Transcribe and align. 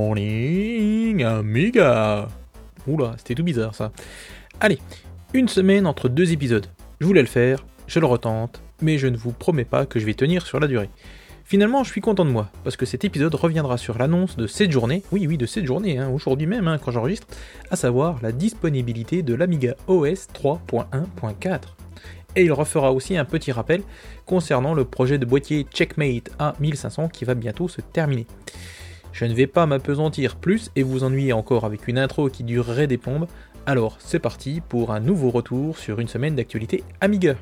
morning, 0.00 1.22
amiga. 1.24 2.26
Oula, 2.86 3.14
c'était 3.18 3.34
tout 3.34 3.44
bizarre 3.44 3.74
ça. 3.74 3.92
Allez, 4.58 4.78
une 5.34 5.46
semaine 5.46 5.86
entre 5.86 6.08
deux 6.08 6.32
épisodes. 6.32 6.66
Je 7.00 7.06
voulais 7.06 7.20
le 7.20 7.26
faire, 7.26 7.66
je 7.86 8.00
le 8.00 8.06
retente, 8.06 8.62
mais 8.80 8.96
je 8.96 9.08
ne 9.08 9.18
vous 9.18 9.32
promets 9.32 9.66
pas 9.66 9.84
que 9.84 10.00
je 10.00 10.06
vais 10.06 10.14
tenir 10.14 10.46
sur 10.46 10.58
la 10.58 10.68
durée. 10.68 10.88
Finalement, 11.44 11.84
je 11.84 11.90
suis 11.90 12.00
content 12.00 12.24
de 12.24 12.30
moi, 12.30 12.50
parce 12.64 12.78
que 12.78 12.86
cet 12.86 13.04
épisode 13.04 13.34
reviendra 13.34 13.76
sur 13.76 13.98
l'annonce 13.98 14.36
de 14.38 14.46
cette 14.46 14.70
journée, 14.70 15.02
oui 15.12 15.26
oui 15.26 15.36
de 15.36 15.44
cette 15.44 15.66
journée, 15.66 15.98
hein, 15.98 16.08
aujourd'hui 16.08 16.46
même 16.46 16.66
hein, 16.66 16.78
quand 16.82 16.92
j'enregistre, 16.92 17.26
à 17.70 17.76
savoir 17.76 18.18
la 18.22 18.32
disponibilité 18.32 19.22
de 19.22 19.34
l'Amiga 19.34 19.74
OS 19.86 20.28
3.1.4. 20.32 21.60
Et 22.36 22.44
il 22.44 22.52
refera 22.52 22.92
aussi 22.92 23.18
un 23.18 23.26
petit 23.26 23.52
rappel 23.52 23.82
concernant 24.24 24.72
le 24.72 24.86
projet 24.86 25.18
de 25.18 25.26
boîtier 25.26 25.66
Checkmate 25.74 26.30
A1500 26.38 27.10
qui 27.10 27.26
va 27.26 27.34
bientôt 27.34 27.68
se 27.68 27.82
terminer. 27.82 28.26
Je 29.12 29.24
ne 29.24 29.34
vais 29.34 29.46
pas 29.46 29.66
m'apesantir 29.66 30.36
plus 30.36 30.70
et 30.76 30.82
vous 30.82 31.04
ennuyer 31.04 31.32
encore 31.32 31.64
avec 31.64 31.88
une 31.88 31.98
intro 31.98 32.28
qui 32.28 32.44
durerait 32.44 32.86
des 32.86 32.98
plombes, 32.98 33.26
alors 33.66 33.96
c'est 33.98 34.18
parti 34.18 34.60
pour 34.66 34.92
un 34.92 35.00
nouveau 35.00 35.30
retour 35.30 35.78
sur 35.78 36.00
une 36.00 36.08
semaine 36.08 36.36
d'actualité 36.36 36.82
Amiga. 37.00 37.36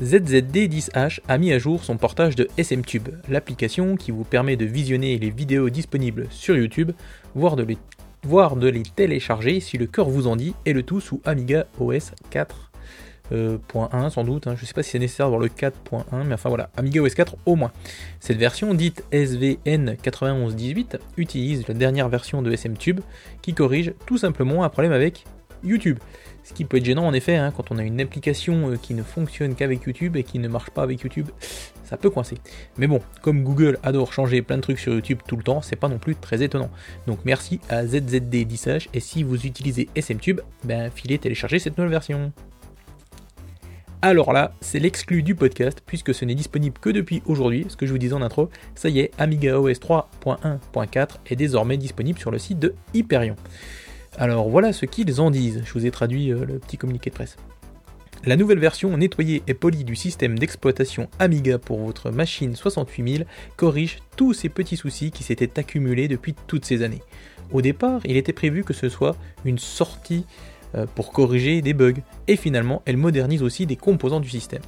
ZZD10H 0.00 1.20
a 1.28 1.38
mis 1.38 1.52
à 1.52 1.58
jour 1.58 1.84
son 1.84 1.98
portage 1.98 2.34
de 2.34 2.48
SMTube, 2.60 3.08
l'application 3.28 3.96
qui 3.96 4.10
vous 4.10 4.24
permet 4.24 4.56
de 4.56 4.64
visionner 4.64 5.18
les 5.18 5.30
vidéos 5.30 5.68
disponibles 5.68 6.26
sur 6.30 6.56
YouTube, 6.56 6.92
voire 7.34 7.54
de 7.54 7.64
les, 7.64 7.78
voire 8.22 8.56
de 8.56 8.68
les 8.68 8.82
télécharger 8.82 9.60
si 9.60 9.76
le 9.76 9.86
cœur 9.86 10.08
vous 10.08 10.26
en 10.26 10.36
dit, 10.36 10.54
et 10.64 10.72
le 10.72 10.82
tout 10.82 11.00
sous 11.00 11.20
Amiga 11.24 11.66
OS 11.78 12.12
4.1 13.30 14.10
sans 14.10 14.24
doute, 14.24 14.46
hein. 14.46 14.54
je 14.56 14.62
ne 14.62 14.66
sais 14.66 14.74
pas 14.74 14.82
si 14.82 14.90
c'est 14.90 14.98
nécessaire 14.98 15.30
dans 15.30 15.38
le 15.38 15.48
4.1, 15.48 16.24
mais 16.24 16.34
enfin 16.34 16.48
voilà, 16.48 16.70
Amiga 16.76 17.00
OS 17.00 17.14
4 17.14 17.36
au 17.46 17.56
moins. 17.56 17.72
Cette 18.18 18.38
version 18.38 18.74
dite 18.74 19.04
SVN 19.12 19.96
9118 20.04 20.98
utilise 21.16 21.66
la 21.68 21.74
dernière 21.74 22.08
version 22.08 22.42
de 22.42 22.54
SMTube 22.54 23.00
qui 23.42 23.54
corrige 23.54 23.94
tout 24.06 24.18
simplement 24.18 24.64
un 24.64 24.68
problème 24.68 24.92
avec 24.92 25.24
YouTube. 25.62 25.98
Ce 26.42 26.54
qui 26.54 26.64
peut 26.64 26.78
être 26.78 26.84
gênant 26.84 27.06
en 27.06 27.12
effet, 27.12 27.36
hein, 27.36 27.52
quand 27.54 27.70
on 27.70 27.78
a 27.78 27.82
une 27.82 28.00
application 28.00 28.70
euh, 28.70 28.76
qui 28.76 28.94
ne 28.94 29.02
fonctionne 29.02 29.54
qu'avec 29.54 29.84
YouTube 29.84 30.16
et 30.16 30.24
qui 30.24 30.38
ne 30.38 30.48
marche 30.48 30.70
pas 30.70 30.82
avec 30.82 31.00
YouTube, 31.02 31.28
ça 31.84 31.96
peut 31.96 32.10
coincer. 32.10 32.38
Mais 32.78 32.86
bon, 32.86 33.00
comme 33.22 33.44
Google 33.44 33.78
adore 33.82 34.12
changer 34.12 34.42
plein 34.42 34.56
de 34.56 34.62
trucs 34.62 34.78
sur 34.78 34.92
YouTube 34.92 35.20
tout 35.26 35.36
le 35.36 35.42
temps, 35.42 35.60
c'est 35.60 35.76
pas 35.76 35.88
non 35.88 35.98
plus 35.98 36.16
très 36.16 36.42
étonnant. 36.42 36.70
Donc 37.06 37.20
merci 37.24 37.60
à 37.68 37.84
ZZD10H 37.84 38.88
et 38.94 39.00
si 39.00 39.22
vous 39.22 39.46
utilisez 39.46 39.88
SMTube, 40.00 40.40
ben 40.64 40.90
filez 40.90 41.18
télécharger 41.18 41.58
cette 41.58 41.76
nouvelle 41.76 41.92
version. 41.92 42.32
Alors 44.02 44.32
là, 44.32 44.54
c'est 44.62 44.78
l'exclu 44.78 45.22
du 45.22 45.34
podcast 45.34 45.82
puisque 45.84 46.14
ce 46.14 46.24
n'est 46.24 46.34
disponible 46.34 46.78
que 46.80 46.88
depuis 46.88 47.22
aujourd'hui, 47.26 47.66
ce 47.68 47.76
que 47.76 47.84
je 47.84 47.92
vous 47.92 47.98
disais 47.98 48.14
en 48.14 48.22
intro, 48.22 48.48
ça 48.74 48.88
y 48.88 49.00
est, 49.00 49.10
Amiga 49.18 49.60
OS 49.60 49.78
3.1.4 49.78 51.08
est 51.26 51.36
désormais 51.36 51.76
disponible 51.76 52.18
sur 52.18 52.30
le 52.30 52.38
site 52.38 52.58
de 52.58 52.74
Hyperion. 52.94 53.36
Alors 54.16 54.48
voilà 54.48 54.72
ce 54.72 54.86
qu'ils 54.86 55.20
en 55.20 55.30
disent, 55.30 55.62
je 55.66 55.72
vous 55.74 55.84
ai 55.84 55.90
traduit 55.90 56.32
euh, 56.32 56.46
le 56.46 56.58
petit 56.58 56.78
communiqué 56.78 57.10
de 57.10 57.14
presse. 57.14 57.36
La 58.24 58.36
nouvelle 58.36 58.58
version 58.58 58.96
nettoyée 58.96 59.42
et 59.46 59.52
polie 59.52 59.84
du 59.84 59.96
système 59.96 60.38
d'exploitation 60.38 61.10
Amiga 61.18 61.58
pour 61.58 61.80
votre 61.80 62.10
machine 62.10 62.56
68000 62.56 63.26
corrige 63.56 63.98
tous 64.16 64.32
ces 64.32 64.48
petits 64.48 64.78
soucis 64.78 65.10
qui 65.10 65.24
s'étaient 65.24 65.58
accumulés 65.58 66.08
depuis 66.08 66.34
toutes 66.46 66.64
ces 66.64 66.82
années. 66.82 67.02
Au 67.52 67.60
départ, 67.60 68.00
il 68.06 68.16
était 68.16 68.32
prévu 68.32 68.64
que 68.64 68.72
ce 68.72 68.88
soit 68.88 69.16
une 69.44 69.58
sortie 69.58 70.24
pour 70.94 71.12
corriger 71.12 71.62
des 71.62 71.74
bugs, 71.74 72.00
et 72.28 72.36
finalement, 72.36 72.82
elle 72.84 72.96
modernise 72.96 73.42
aussi 73.42 73.66
des 73.66 73.76
composants 73.76 74.20
du 74.20 74.28
système. 74.28 74.62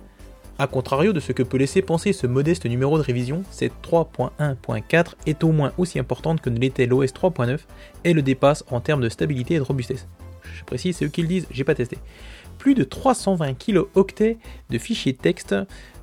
A 0.59 0.67
contrario 0.67 1.13
de 1.13 1.21
ce 1.21 1.33
que 1.33 1.43
peut 1.43 1.57
laisser 1.57 1.83
penser 1.83 2.13
ce 2.13 2.27
modeste 2.27 2.67
numéro 2.67 2.99
de 2.99 3.03
révision, 3.03 3.43
cette 3.51 3.73
3.1.4 3.83 5.15
est 5.27 5.43
au 5.45 5.51
moins 5.51 5.73
aussi 5.79 5.99
importante 5.99 6.41
que 6.41 6.51
ne 6.51 6.59
l'était 6.59 6.87
l'OS 6.87 7.13
3.9 7.13 7.61
et 8.05 8.13
le 8.13 8.23
dépasse 8.23 8.63
en 8.71 8.81
termes 8.81 9.01
de 9.01 9.09
stabilité 9.09 9.55
et 9.55 9.59
de 9.59 9.63
robustesse. 9.63 10.07
Je 10.55 10.65
précise, 10.65 10.97
c'est 10.97 11.07
eux 11.07 11.09
qui 11.09 11.23
le 11.23 11.29
disent, 11.29 11.47
j'ai 11.51 11.65
pas 11.65 11.75
testé. 11.75 11.99
Plus 12.59 12.75
de 12.75 12.85
320 12.85 13.55
kilooctets 13.55 14.39
de 14.71 14.79
fichiers 14.79 15.15
texte, 15.15 15.55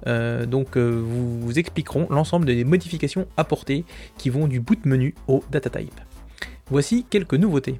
euh, 0.08 0.46
donc 0.46 0.76
euh, 0.76 1.02
vous, 1.02 1.40
vous 1.40 1.60
expliqueront 1.60 2.08
l'ensemble 2.10 2.46
des 2.46 2.64
modifications 2.64 3.28
apportées 3.38 3.86
qui 4.18 4.30
vont 4.30 4.48
du 4.48 4.60
boot 4.60 4.86
menu 4.86 5.16
au 5.28 5.44
data 5.52 5.70
type. 5.70 6.02
Voici 6.70 7.06
quelques 7.10 7.36
nouveautés. 7.36 7.80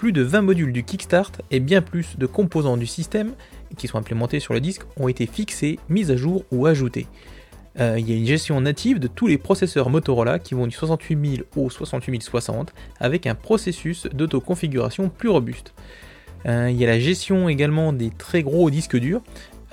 Plus 0.00 0.12
de 0.12 0.22
20 0.22 0.40
modules 0.40 0.72
du 0.72 0.82
Kickstart 0.82 1.32
et 1.50 1.60
bien 1.60 1.82
plus 1.82 2.16
de 2.16 2.24
composants 2.24 2.78
du 2.78 2.86
système 2.86 3.34
qui 3.76 3.86
sont 3.86 3.98
implémentés 3.98 4.40
sur 4.40 4.54
le 4.54 4.60
disque 4.62 4.80
ont 4.96 5.08
été 5.08 5.26
fixés, 5.26 5.78
mis 5.90 6.10
à 6.10 6.16
jour 6.16 6.42
ou 6.50 6.64
ajoutés. 6.64 7.06
Euh, 7.78 7.96
il 7.98 8.08
y 8.08 8.14
a 8.14 8.16
une 8.16 8.24
gestion 8.24 8.58
native 8.62 8.98
de 8.98 9.08
tous 9.08 9.26
les 9.26 9.36
processeurs 9.36 9.90
Motorola 9.90 10.38
qui 10.38 10.54
vont 10.54 10.66
du 10.66 10.74
68000 10.74 11.44
au 11.54 11.68
68060 11.68 12.72
avec 12.98 13.26
un 13.26 13.34
processus 13.34 14.06
d'autoconfiguration 14.06 15.10
plus 15.10 15.28
robuste. 15.28 15.74
Euh, 16.46 16.70
il 16.70 16.78
y 16.78 16.84
a 16.84 16.86
la 16.86 16.98
gestion 16.98 17.50
également 17.50 17.92
des 17.92 18.08
très 18.08 18.42
gros 18.42 18.70
disques 18.70 18.96
durs, 18.96 19.20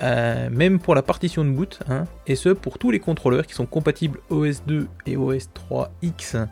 euh, 0.02 0.50
même 0.50 0.78
pour 0.78 0.94
la 0.94 1.00
partition 1.00 1.42
de 1.42 1.50
boot, 1.50 1.80
hein, 1.88 2.04
et 2.26 2.36
ce 2.36 2.50
pour 2.50 2.78
tous 2.78 2.90
les 2.90 3.00
contrôleurs 3.00 3.46
qui 3.46 3.54
sont 3.54 3.64
compatibles 3.64 4.20
OS2 4.30 4.88
et 5.06 5.16
OS3X 5.16 6.46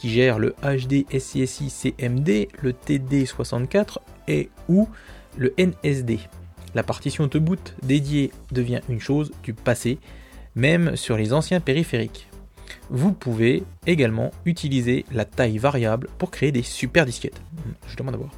qui 0.00 0.08
gèrent 0.08 0.38
le 0.38 0.54
HD 0.62 1.04
SCSI 1.12 1.68
CMD, 1.68 2.48
le 2.62 2.72
TD64 2.72 3.98
et 4.28 4.48
ou 4.68 4.88
le 5.36 5.52
NSD. 5.58 6.20
La 6.74 6.82
partition 6.82 7.26
de 7.26 7.38
boot 7.38 7.74
dédiée 7.82 8.30
devient 8.50 8.80
une 8.88 9.00
chose 9.00 9.30
du 9.42 9.52
passé, 9.52 9.98
même 10.54 10.96
sur 10.96 11.18
les 11.18 11.34
anciens 11.34 11.60
périphériques. 11.60 12.28
Vous 12.88 13.12
pouvez 13.12 13.62
également 13.86 14.30
utiliser 14.46 15.04
la 15.12 15.26
taille 15.26 15.58
variable 15.58 16.08
pour 16.16 16.30
créer 16.30 16.50
des 16.50 16.62
super 16.62 17.04
disquettes. 17.04 17.40
Je 17.86 17.96
demande 17.96 18.14
à 18.14 18.18
voir. 18.18 18.30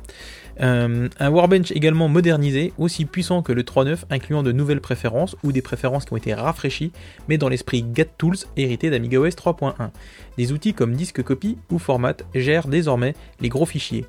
Euh, 0.61 1.09
un 1.19 1.31
Warbench 1.31 1.73
également 1.73 2.09
modernisé, 2.09 2.73
aussi 2.79 3.05
puissant 3.05 3.43
que 3.43 3.53
le 3.53 3.63
3.9, 3.63 4.05
incluant 4.11 4.43
de 4.43 4.53
nouvelles 4.53 4.81
préférences 4.81 5.37
ou 5.43 5.53
des 5.53 5.63
préférences 5.63 6.05
qui 6.05 6.13
ont 6.13 6.17
été 6.17 6.35
rafraîchies, 6.35 6.93
mais 7.29 7.39
dans 7.39 7.49
l'esprit 7.49 7.83
GatTools 7.83 8.37
hérité 8.57 8.91
d'Amiga 8.91 9.19
OS 9.19 9.35
3.1. 9.35 9.91
Des 10.37 10.53
outils 10.53 10.75
comme 10.75 10.95
Disque 10.95 11.23
Copy 11.23 11.59
ou 11.71 11.79
Format 11.79 12.17
gèrent 12.35 12.69
désormais 12.69 13.15
les 13.41 13.49
gros 13.49 13.67
fichiers. 13.67 14.05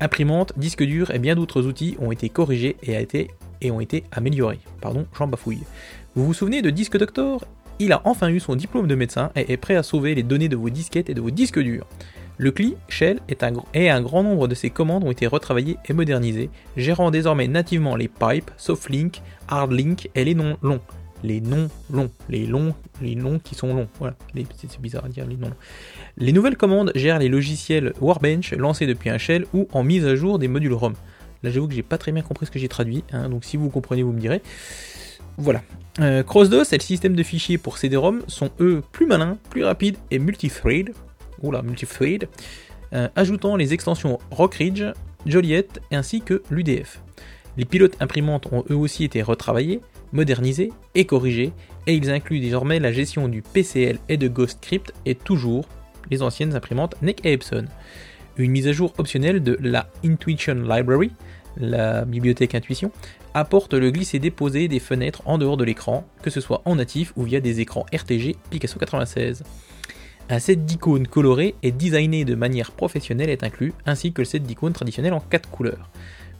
Imprimante, 0.00 0.52
disque 0.56 0.84
dur 0.84 1.10
et 1.10 1.18
bien 1.18 1.34
d'autres 1.34 1.66
outils 1.66 1.96
ont 2.00 2.12
été 2.12 2.28
corrigés 2.28 2.76
et 2.82 3.70
ont 3.70 3.80
été 3.80 4.04
améliorés. 4.12 4.60
Pardon, 4.80 5.06
j'en 5.16 5.26
bafouille. 5.26 5.62
Vous 6.14 6.24
vous 6.24 6.34
souvenez 6.34 6.62
de 6.62 6.70
Disque 6.70 6.96
Doctor? 6.98 7.44
Il 7.80 7.92
a 7.92 8.00
enfin 8.04 8.28
eu 8.28 8.40
son 8.40 8.56
diplôme 8.56 8.86
de 8.88 8.94
médecin 8.94 9.30
et 9.36 9.52
est 9.52 9.56
prêt 9.56 9.76
à 9.76 9.82
sauver 9.82 10.14
les 10.14 10.22
données 10.22 10.48
de 10.48 10.56
vos 10.56 10.70
disquettes 10.70 11.10
et 11.10 11.14
de 11.14 11.20
vos 11.20 11.30
disques 11.30 11.60
durs. 11.60 11.86
Le 12.40 12.52
CLI 12.52 12.76
Shell 12.88 13.18
est 13.28 13.42
un, 13.42 13.52
et 13.74 13.90
un 13.90 14.00
grand 14.00 14.22
nombre 14.22 14.46
de 14.46 14.54
ses 14.54 14.70
commandes 14.70 15.02
ont 15.02 15.10
été 15.10 15.26
retravaillées 15.26 15.76
et 15.88 15.92
modernisées, 15.92 16.50
gérant 16.76 17.10
désormais 17.10 17.48
nativement 17.48 17.96
les 17.96 18.06
pipes, 18.06 18.52
softlink, 18.56 19.22
hardlink 19.48 20.08
et 20.14 20.24
les 20.24 20.36
noms 20.36 20.56
longs. 20.62 20.80
Les 21.24 21.40
noms 21.40 21.68
longs, 21.90 22.10
les 22.28 22.46
longs, 22.46 22.76
les 23.02 23.16
noms 23.16 23.40
qui 23.40 23.56
sont 23.56 23.74
longs. 23.74 23.88
Voilà, 23.98 24.14
c'est 24.56 24.80
bizarre 24.80 25.06
à 25.06 25.08
dire 25.08 25.26
les 25.26 25.36
noms. 25.36 25.50
Les 26.16 26.32
nouvelles 26.32 26.56
commandes 26.56 26.92
gèrent 26.94 27.18
les 27.18 27.28
logiciels 27.28 27.92
Warbench 28.00 28.52
lancés 28.52 28.86
depuis 28.86 29.10
un 29.10 29.18
shell 29.18 29.44
ou 29.52 29.66
en 29.72 29.82
mise 29.82 30.06
à 30.06 30.14
jour 30.14 30.38
des 30.38 30.46
modules 30.46 30.74
ROM. 30.74 30.94
Là, 31.42 31.50
j'avoue 31.50 31.66
que 31.66 31.74
j'ai 31.74 31.82
pas 31.82 31.98
très 31.98 32.12
bien 32.12 32.22
compris 32.22 32.46
ce 32.46 32.52
que 32.52 32.60
j'ai 32.60 32.68
traduit, 32.68 33.02
hein, 33.12 33.28
donc 33.28 33.44
si 33.44 33.56
vous 33.56 33.68
comprenez, 33.68 34.04
vous 34.04 34.12
me 34.12 34.20
direz. 34.20 34.42
Voilà. 35.38 35.62
Euh, 35.98 36.22
CrossDOS 36.22 36.72
et 36.72 36.76
le 36.76 36.82
système 36.82 37.16
de 37.16 37.22
fichiers 37.24 37.58
pour 37.58 37.78
CD-ROM 37.78 38.22
sont 38.28 38.50
eux 38.60 38.84
plus 38.92 39.06
malins, 39.06 39.38
plus 39.50 39.64
rapides 39.64 39.96
et 40.12 40.20
multithread, 40.20 40.92
oula, 41.42 41.62
multithread, 41.62 42.28
euh, 42.92 43.08
ajoutant 43.16 43.56
les 43.56 43.74
extensions 43.74 44.18
Rockridge, 44.30 44.84
Joliet 45.26 45.68
ainsi 45.90 46.20
que 46.20 46.42
l'UDF. 46.50 47.00
Les 47.56 47.64
pilotes 47.64 47.96
imprimantes 48.00 48.46
ont 48.52 48.64
eux 48.70 48.76
aussi 48.76 49.04
été 49.04 49.20
retravaillés, 49.22 49.80
modernisés 50.12 50.72
et 50.94 51.04
corrigés, 51.04 51.52
et 51.86 51.94
ils 51.94 52.10
incluent 52.10 52.40
désormais 52.40 52.78
la 52.78 52.92
gestion 52.92 53.28
du 53.28 53.42
PCL 53.42 53.98
et 54.08 54.16
de 54.16 54.28
GhostScript 54.28 54.92
et 55.06 55.14
toujours 55.14 55.68
les 56.10 56.22
anciennes 56.22 56.54
imprimantes 56.54 56.94
NEC 57.02 57.24
et 57.24 57.32
Epson. 57.32 57.64
Une 58.36 58.52
mise 58.52 58.68
à 58.68 58.72
jour 58.72 58.94
optionnelle 58.98 59.42
de 59.42 59.58
la 59.60 59.90
Intuition 60.04 60.54
Library, 60.54 61.10
la 61.56 62.04
bibliothèque 62.04 62.54
Intuition, 62.54 62.92
apporte 63.34 63.74
le 63.74 63.90
glisser-déposer 63.90 64.68
des 64.68 64.78
fenêtres 64.78 65.22
en 65.26 65.38
dehors 65.38 65.56
de 65.56 65.64
l'écran, 65.64 66.06
que 66.22 66.30
ce 66.30 66.40
soit 66.40 66.62
en 66.64 66.76
natif 66.76 67.12
ou 67.16 67.24
via 67.24 67.40
des 67.40 67.60
écrans 67.60 67.84
RTG 67.92 68.36
Picasso 68.50 68.78
96. 68.78 69.42
Un 70.30 70.38
set 70.38 70.64
d'icônes 70.64 71.06
colorées 71.06 71.54
et 71.62 71.72
designé 71.72 72.24
de 72.24 72.34
manière 72.34 72.72
professionnelle 72.72 73.30
est 73.30 73.44
inclus, 73.44 73.72
ainsi 73.86 74.12
que 74.12 74.20
le 74.20 74.26
set 74.26 74.42
d'icônes 74.42 74.74
traditionnel 74.74 75.14
en 75.14 75.20
4 75.20 75.48
couleurs. 75.48 75.90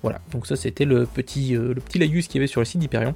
Voilà, 0.03 0.21
donc 0.31 0.47
ça 0.47 0.55
c'était 0.55 0.85
le 0.85 1.07
petit, 1.07 1.57
euh, 1.57 1.75
le 1.75 1.81
petit 1.81 1.99
laïus 1.99 2.29
qu'il 2.29 2.37
y 2.37 2.39
avait 2.39 2.47
sur 2.47 2.61
le 2.61 2.65
site 2.65 2.81
d'Hyperion. 2.81 3.15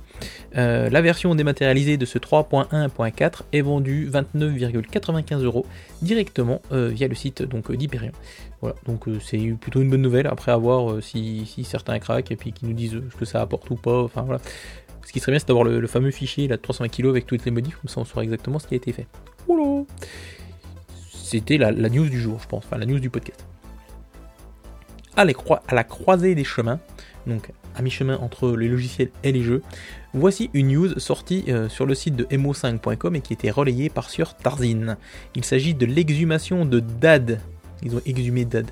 Euh, 0.57 0.91
la 0.91 1.01
version 1.01 1.35
dématérialisée 1.35 1.97
de 1.97 2.05
ce 2.05 2.19
3.1.4 2.19 3.43
est 3.53 3.61
vendue 3.61 4.11
29,95 4.11 5.45
euros 5.45 5.65
directement 6.01 6.61
euh, 6.73 6.89
via 6.89 7.07
le 7.07 7.15
site 7.15 7.43
donc 7.43 7.71
d'Hyperion. 7.71 8.13
Voilà, 8.61 8.75
donc 8.87 9.05
c'est 9.21 9.39
plutôt 9.61 9.81
une 9.81 9.91
bonne 9.91 10.03
nouvelle 10.03 10.27
après 10.27 10.51
avoir 10.51 11.03
si, 11.03 11.47
certains 11.65 11.99
craquent 11.99 12.33
et 12.33 12.37
puis 12.37 12.53
qui 12.53 12.67
nous 12.67 12.75
disent 12.75 13.01
ce 13.11 13.17
que 13.17 13.25
ça 13.25 13.41
apporte 13.41 13.71
ou 13.71 13.77
pas. 13.77 14.09
Voilà, 14.15 14.41
Ce 15.05 15.13
qui 15.13 15.21
serait 15.21 15.33
bien, 15.33 15.39
c'est 15.39 15.49
d'avoir 15.49 15.65
le, 15.65 15.87
fameux 15.87 16.11
fichier, 16.11 16.49
là, 16.49 16.57
de 16.57 16.63
320 16.63 16.89
kg 16.89 17.09
avec 17.09 17.27
toutes 17.27 17.45
les 17.45 17.51
modifs, 17.51 17.77
comme 17.77 17.89
ça 17.89 18.01
on 18.01 18.05
saura 18.05 18.23
exactement 18.23 18.59
ce 18.59 18.67
qui 18.67 18.75
a 18.75 18.77
été 18.77 18.93
fait. 18.93 19.07
C'était 21.33 21.57
la, 21.57 21.73
news 21.73 22.11
du 22.11 22.21
jour, 22.21 22.39
je 22.43 22.47
pense, 22.47 22.67
enfin 22.67 22.77
la 22.77 22.85
news 22.85 22.99
du 23.01 23.09
podcast. 23.09 23.43
À, 25.17 25.25
la 25.25 25.83
croisée 25.83 26.35
des 26.35 26.45
chemins, 26.45 26.79
donc 27.27 27.53
à 27.75 27.81
mi-chemin 27.81 28.19
entre 28.19 28.55
les 28.55 28.69
logiciels 28.69 29.09
et 29.25 29.33
les 29.33 29.43
jeux, 29.43 29.63
voici 30.13 30.51
une 30.53 30.69
news 30.69 30.99
sortie 30.99 31.45
euh, 31.49 31.71
sur 31.71 31.87
le 31.87 31.95
site 31.95 32.17
de 32.17 32.25
mo5.com 32.25 33.17
et 33.17 33.23
qui 33.23 33.33
était 33.33 33.51
relayée 33.51 33.89
par 33.89 34.11
sur 34.11 34.37
Tarzin. 34.37 34.99
Il 35.35 35.43
s'agit 35.47 35.73
de 35.73 35.87
l'exhumation 35.87 36.67
de 36.67 36.81
DAD. 36.81 37.41
Ils 37.83 37.97
ont 37.97 38.03
exhumé 38.05 38.45
DAD. 38.45 38.71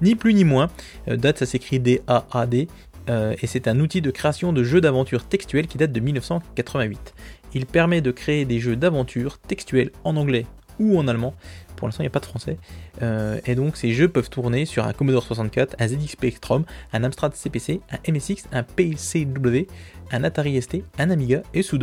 Ni 0.00 0.14
plus 0.14 0.32
ni 0.32 0.44
moins. 0.44 0.70
Euh, 1.08 1.16
DAD, 1.16 1.38
ça 1.38 1.46
s'écrit 1.46 1.80
D-A-A-D. 1.80 2.68
Euh, 3.10 3.34
et 3.42 3.48
c'est 3.48 3.66
un 3.66 3.80
outil 3.80 4.00
de 4.00 4.12
création 4.12 4.52
de 4.52 4.62
jeux 4.62 4.80
d'aventure 4.80 5.24
textuels 5.24 5.66
qui 5.66 5.76
date 5.76 5.90
de 5.90 5.98
1988. 5.98 7.14
Il 7.54 7.66
permet 7.66 8.00
de 8.00 8.10
créer 8.10 8.44
des 8.44 8.60
jeux 8.60 8.76
d'aventure 8.76 9.38
textuels 9.38 9.90
en 10.04 10.16
anglais 10.16 10.46
ou 10.78 10.98
en 10.98 11.08
allemand. 11.08 11.34
Pour 11.76 11.88
l'instant, 11.88 12.02
il 12.02 12.06
n'y 12.06 12.08
a 12.08 12.10
pas 12.10 12.20
de 12.20 12.26
français. 12.26 12.58
Euh, 13.02 13.40
et 13.44 13.54
donc, 13.54 13.76
ces 13.76 13.92
jeux 13.92 14.08
peuvent 14.08 14.30
tourner 14.30 14.66
sur 14.66 14.86
un 14.86 14.92
Commodore 14.92 15.24
64, 15.24 15.76
un 15.78 15.88
ZX 15.88 16.12
Spectrum, 16.12 16.64
un 16.92 17.04
Amstrad 17.04 17.34
CPC, 17.34 17.80
un 17.90 18.12
MSX, 18.12 18.44
un 18.52 18.62
PCW, 18.62 19.66
un 20.12 20.24
Atari 20.24 20.60
ST, 20.62 20.84
un 20.98 21.10
Amiga 21.10 21.42
et 21.54 21.62
sous 21.62 21.78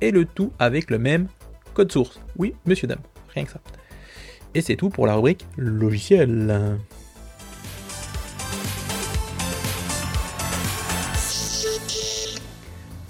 et 0.00 0.10
le 0.10 0.24
tout 0.24 0.52
avec 0.58 0.90
le 0.90 0.98
même 0.98 1.28
code 1.72 1.92
source. 1.92 2.20
Oui, 2.36 2.54
monsieur, 2.66 2.88
dame, 2.88 2.98
rien 3.34 3.44
que 3.44 3.52
ça. 3.52 3.60
Et 4.54 4.60
c'est 4.60 4.76
tout 4.76 4.90
pour 4.90 5.06
la 5.06 5.14
rubrique 5.14 5.46
logiciel. 5.56 6.78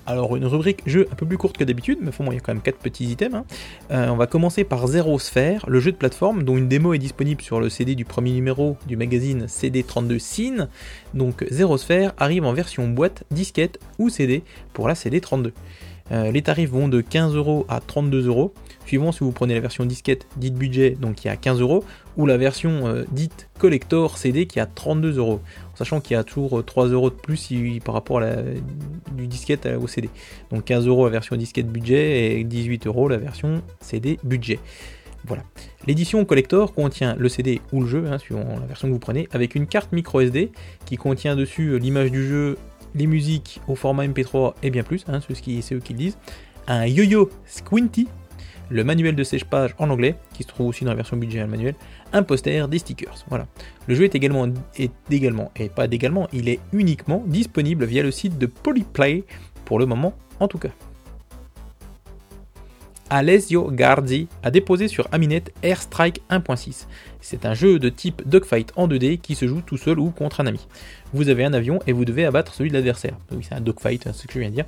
Alors 0.06 0.36
une 0.36 0.44
rubrique 0.44 0.82
jeu 0.86 1.08
un 1.10 1.14
peu 1.14 1.26
plus 1.26 1.38
courte 1.38 1.56
que 1.56 1.64
d'habitude, 1.64 1.98
mais 2.02 2.10
bon, 2.18 2.30
il 2.30 2.34
y 2.34 2.38
a 2.38 2.40
quand 2.40 2.52
même 2.52 2.62
4 2.62 2.78
petits 2.78 3.06
items. 3.06 3.34
Hein. 3.34 3.44
Euh, 3.90 4.08
on 4.08 4.16
va 4.16 4.26
commencer 4.26 4.64
par 4.64 4.86
Zero 4.86 5.18
Sphere, 5.18 5.64
le 5.66 5.80
jeu 5.80 5.92
de 5.92 5.96
plateforme 5.96 6.42
dont 6.42 6.56
une 6.56 6.68
démo 6.68 6.92
est 6.94 6.98
disponible 6.98 7.40
sur 7.40 7.60
le 7.60 7.70
CD 7.70 7.94
du 7.94 8.04
premier 8.04 8.32
numéro 8.32 8.76
du 8.86 8.96
magazine 8.96 9.46
CD32 9.46 10.18
Scene. 10.18 10.68
Donc 11.14 11.44
Zero 11.50 11.78
Sphere 11.78 12.12
arrive 12.18 12.44
en 12.44 12.52
version 12.52 12.88
boîte, 12.88 13.24
disquette 13.30 13.78
ou 13.98 14.10
CD 14.10 14.42
pour 14.72 14.88
la 14.88 14.94
CD32. 14.94 15.52
Euh, 16.12 16.30
les 16.30 16.42
tarifs 16.42 16.70
vont 16.70 16.88
de 16.88 17.00
15 17.00 17.34
euros 17.34 17.64
à 17.68 17.80
32 17.80 18.26
euros, 18.28 18.52
suivant 18.84 19.10
si 19.10 19.20
vous 19.20 19.32
prenez 19.32 19.54
la 19.54 19.60
version 19.60 19.86
disquette 19.86 20.26
dite 20.36 20.54
budget, 20.54 20.90
donc 20.90 21.16
qui 21.16 21.28
est 21.28 21.30
à 21.30 21.36
15 21.36 21.60
euros, 21.60 21.84
ou 22.16 22.26
la 22.26 22.36
version 22.36 22.86
euh, 22.86 23.04
dite 23.10 23.48
collector 23.58 24.18
CD 24.18 24.46
qui 24.46 24.58
est 24.58 24.62
à 24.62 24.66
32 24.66 25.18
euros 25.18 25.40
sachant 25.74 26.00
qu'il 26.00 26.14
y 26.14 26.18
a 26.18 26.24
toujours 26.24 26.64
3 26.64 26.88
euros 26.88 27.10
de 27.10 27.14
plus 27.14 27.52
par 27.84 27.94
rapport 27.94 28.18
à 28.18 28.20
la, 28.20 28.36
du 29.12 29.26
disquette 29.26 29.66
au 29.66 29.88
CD. 29.88 30.08
Donc 30.50 30.64
15 30.64 30.86
euros 30.86 31.06
la 31.06 31.10
version 31.10 31.36
disquette 31.36 31.68
budget 31.68 32.38
et 32.38 32.44
18 32.44 32.86
euros 32.86 33.08
la 33.08 33.16
version 33.16 33.62
CD 33.80 34.18
budget. 34.22 34.60
Voilà. 35.26 35.42
L'édition 35.86 36.24
collector 36.26 36.74
contient 36.74 37.16
le 37.18 37.28
CD 37.30 37.60
ou 37.72 37.80
le 37.80 37.88
jeu, 37.88 38.04
hein, 38.06 38.18
suivant 38.18 38.44
la 38.60 38.66
version 38.66 38.88
que 38.88 38.92
vous 38.92 38.98
prenez, 38.98 39.26
avec 39.32 39.54
une 39.54 39.66
carte 39.66 39.90
micro 39.92 40.20
SD 40.20 40.52
qui 40.84 40.96
contient 40.96 41.34
dessus 41.34 41.78
l'image 41.78 42.10
du 42.10 42.26
jeu, 42.26 42.58
les 42.94 43.06
musiques 43.06 43.60
au 43.68 43.74
format 43.74 44.06
MP3 44.06 44.54
et 44.62 44.70
bien 44.70 44.82
plus, 44.82 45.04
hein, 45.08 45.20
c'est 45.20 45.74
eux 45.74 45.80
qui 45.80 45.92
le 45.92 45.98
disent, 45.98 46.18
un 46.66 46.86
yo-yo 46.86 47.30
Squinty 47.46 48.08
le 48.70 48.84
manuel 48.84 49.14
de 49.14 49.24
sèche-page 49.24 49.74
en 49.78 49.90
anglais, 49.90 50.16
qui 50.32 50.42
se 50.42 50.48
trouve 50.48 50.68
aussi 50.68 50.84
dans 50.84 50.90
la 50.90 50.96
version 50.96 51.16
budget 51.16 51.40
le 51.40 51.46
manuel, 51.46 51.74
un 52.12 52.22
poster, 52.22 52.66
des 52.68 52.78
stickers. 52.78 53.24
Voilà. 53.28 53.46
Le 53.86 53.94
jeu 53.94 54.04
est 54.04 54.14
également, 54.14 54.48
est 54.76 54.92
également, 55.10 55.50
et 55.56 55.68
pas 55.68 55.86
d'également, 55.86 56.28
il 56.32 56.48
est 56.48 56.60
uniquement 56.72 57.22
disponible 57.26 57.84
via 57.84 58.02
le 58.02 58.10
site 58.10 58.38
de 58.38 58.46
Polyplay, 58.46 59.24
pour 59.64 59.78
le 59.78 59.86
moment 59.86 60.14
en 60.40 60.48
tout 60.48 60.58
cas. 60.58 60.70
Alessio 63.10 63.70
Garzi 63.70 64.28
a 64.42 64.50
déposé 64.50 64.88
sur 64.88 65.08
Aminet 65.12 65.44
Airstrike 65.62 66.22
1.6. 66.30 66.86
C'est 67.20 67.46
un 67.46 67.54
jeu 67.54 67.78
de 67.78 67.88
type 67.88 68.22
dogfight 68.26 68.72
en 68.76 68.88
2D 68.88 69.18
qui 69.18 69.34
se 69.34 69.46
joue 69.46 69.60
tout 69.60 69.76
seul 69.76 69.98
ou 69.98 70.10
contre 70.10 70.40
un 70.40 70.46
ami. 70.46 70.66
Vous 71.12 71.28
avez 71.28 71.44
un 71.44 71.52
avion 71.52 71.80
et 71.86 71.92
vous 71.92 72.04
devez 72.04 72.24
abattre 72.24 72.54
celui 72.54 72.70
de 72.70 72.74
l'adversaire. 72.74 73.16
Oui, 73.30 73.44
c'est 73.48 73.54
un 73.54 73.60
dogfight, 73.60 74.06
hein, 74.06 74.12
c'est 74.14 74.22
ce 74.22 74.26
que 74.26 74.34
je 74.34 74.40
viens 74.40 74.50
de 74.50 74.54
dire. 74.54 74.66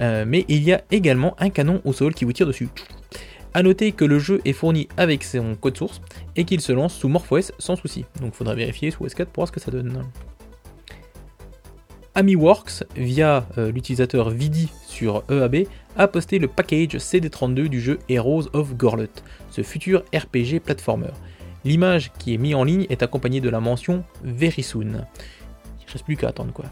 Euh, 0.00 0.24
mais 0.26 0.44
il 0.48 0.62
y 0.62 0.72
a 0.72 0.82
également 0.90 1.34
un 1.38 1.50
canon 1.50 1.80
au 1.84 1.92
sol 1.92 2.14
qui 2.14 2.24
vous 2.24 2.32
tire 2.32 2.46
dessus. 2.46 2.68
A 3.54 3.62
noter 3.62 3.92
que 3.92 4.04
le 4.04 4.18
jeu 4.18 4.40
est 4.44 4.52
fourni 4.52 4.88
avec 4.96 5.24
son 5.24 5.54
code 5.54 5.76
source 5.76 6.00
et 6.36 6.44
qu'il 6.44 6.60
se 6.60 6.72
lance 6.72 6.94
sous 6.94 7.08
MorphOS 7.08 7.52
sans 7.58 7.76
souci. 7.76 8.04
Donc 8.20 8.32
il 8.34 8.36
faudra 8.36 8.54
vérifier 8.54 8.90
sous 8.90 9.06
S4 9.06 9.26
pour 9.26 9.42
voir 9.42 9.48
ce 9.48 9.52
que 9.52 9.60
ça 9.60 9.70
donne. 9.70 10.04
AmiWorks, 12.18 12.82
via 12.96 13.46
euh, 13.58 13.70
l'utilisateur 13.70 14.30
Vidi 14.30 14.72
sur 14.88 15.22
EAB, 15.30 15.68
a 15.96 16.08
posté 16.08 16.40
le 16.40 16.48
package 16.48 16.96
CD32 16.96 17.68
du 17.68 17.80
jeu 17.80 18.00
Heroes 18.08 18.48
of 18.54 18.74
Gorlet, 18.74 19.08
ce 19.50 19.62
futur 19.62 20.02
RPG 20.12 20.58
platformer. 20.58 21.12
L'image 21.64 22.10
qui 22.18 22.34
est 22.34 22.38
mise 22.38 22.56
en 22.56 22.64
ligne 22.64 22.86
est 22.90 23.04
accompagnée 23.04 23.40
de 23.40 23.48
la 23.48 23.60
mention 23.60 24.02
Very 24.24 24.64
soon. 24.64 25.06
Il 25.80 25.92
reste 25.92 26.04
plus 26.04 26.16
qu'à 26.16 26.30
attendre 26.30 26.52
quoi. 26.52 26.64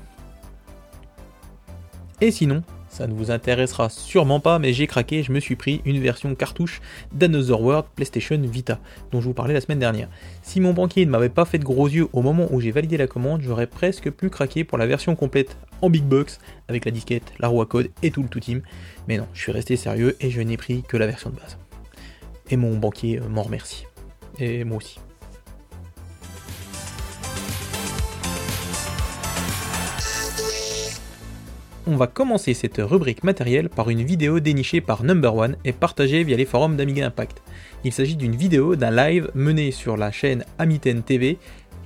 Et 2.21 2.33
sinon, 2.33 2.65
ça 2.97 3.07
ne 3.07 3.13
vous 3.13 3.31
intéressera 3.31 3.91
sûrement 3.91 4.41
pas, 4.41 4.59
mais 4.59 4.73
j'ai 4.73 4.87
craqué, 4.87 5.23
je 5.23 5.31
me 5.31 5.39
suis 5.39 5.55
pris 5.55 5.83
une 5.85 6.01
version 6.01 6.35
cartouche 6.35 6.81
d'Another 7.13 7.61
World 7.61 7.85
PlayStation 7.95 8.39
Vita, 8.41 8.81
dont 9.13 9.21
je 9.21 9.27
vous 9.27 9.35
parlais 9.35 9.53
la 9.53 9.61
semaine 9.61 9.79
dernière. 9.79 10.09
Si 10.43 10.61
mon 10.61 10.73
banquier 10.73 11.05
ne 11.05 11.11
m'avait 11.11 11.29
pas 11.29 11.45
fait 11.45 11.59
de 11.59 11.65
gros 11.65 11.89
yeux 11.89 12.09
au 12.15 12.23
moment 12.23 12.49
où 12.51 12.59
j'ai 12.59 12.71
validé 12.71 12.97
la 12.97 13.07
commande, 13.07 13.43
j'aurais 13.43 13.67
presque 13.67 14.11
pu 14.11 14.31
craquer 14.31 14.65
pour 14.65 14.79
la 14.79 14.87
version 14.87 15.15
complète 15.15 15.59
en 15.83 15.91
big 15.91 16.05
box, 16.05 16.39
avec 16.69 16.87
la 16.87 16.91
disquette, 16.91 17.35
la 17.39 17.49
roue 17.49 17.61
à 17.61 17.67
code 17.67 17.91
et 18.03 18.11
tout 18.11 18.23
le 18.23 18.29
tout 18.29 18.41
team. 18.41 18.63
Mais 19.09 19.19
non, 19.19 19.27
je 19.35 19.43
suis 19.43 19.53
resté 19.53 19.77
sérieux 19.77 20.17
et 20.21 20.31
je 20.31 20.41
n'ai 20.41 20.57
pris 20.57 20.83
que 20.83 20.97
la 20.97 21.07
version 21.07 21.29
de 21.29 21.37
base. 21.37 21.59
Et 22.51 22.57
mon 22.57 22.79
banquier 22.79 23.19
euh, 23.19 23.29
m'en 23.29 23.43
remercie. 23.43 23.87
Et 24.39 24.65
moi 24.65 24.79
aussi. 24.79 24.99
On 31.87 31.97
va 31.97 32.09
commencer 32.09 32.53
cette 32.53 32.79
rubrique 32.79 33.23
matérielle 33.23 33.69
par 33.69 33.91
une 33.91 34.03
vidéo 34.03 34.41
dénichée 34.41 34.81
par 34.81 35.05
Number 35.05 35.35
One 35.35 35.57
et 35.65 35.73
partagée 35.73 36.25
via 36.25 36.37
les 36.37 36.45
forums 36.45 36.77
d'Amiga 36.77 37.07
Impact. 37.07 37.43
Il 37.85 37.93
s'agit 37.93 38.17
d'une 38.17 38.35
vidéo 38.35 38.75
d'un 38.75 38.91
live 38.91 39.31
mené 39.35 39.71
sur 39.71 39.97
la 39.97 40.11
chaîne 40.11 40.45
Amiten 40.59 41.03
TV 41.03 41.39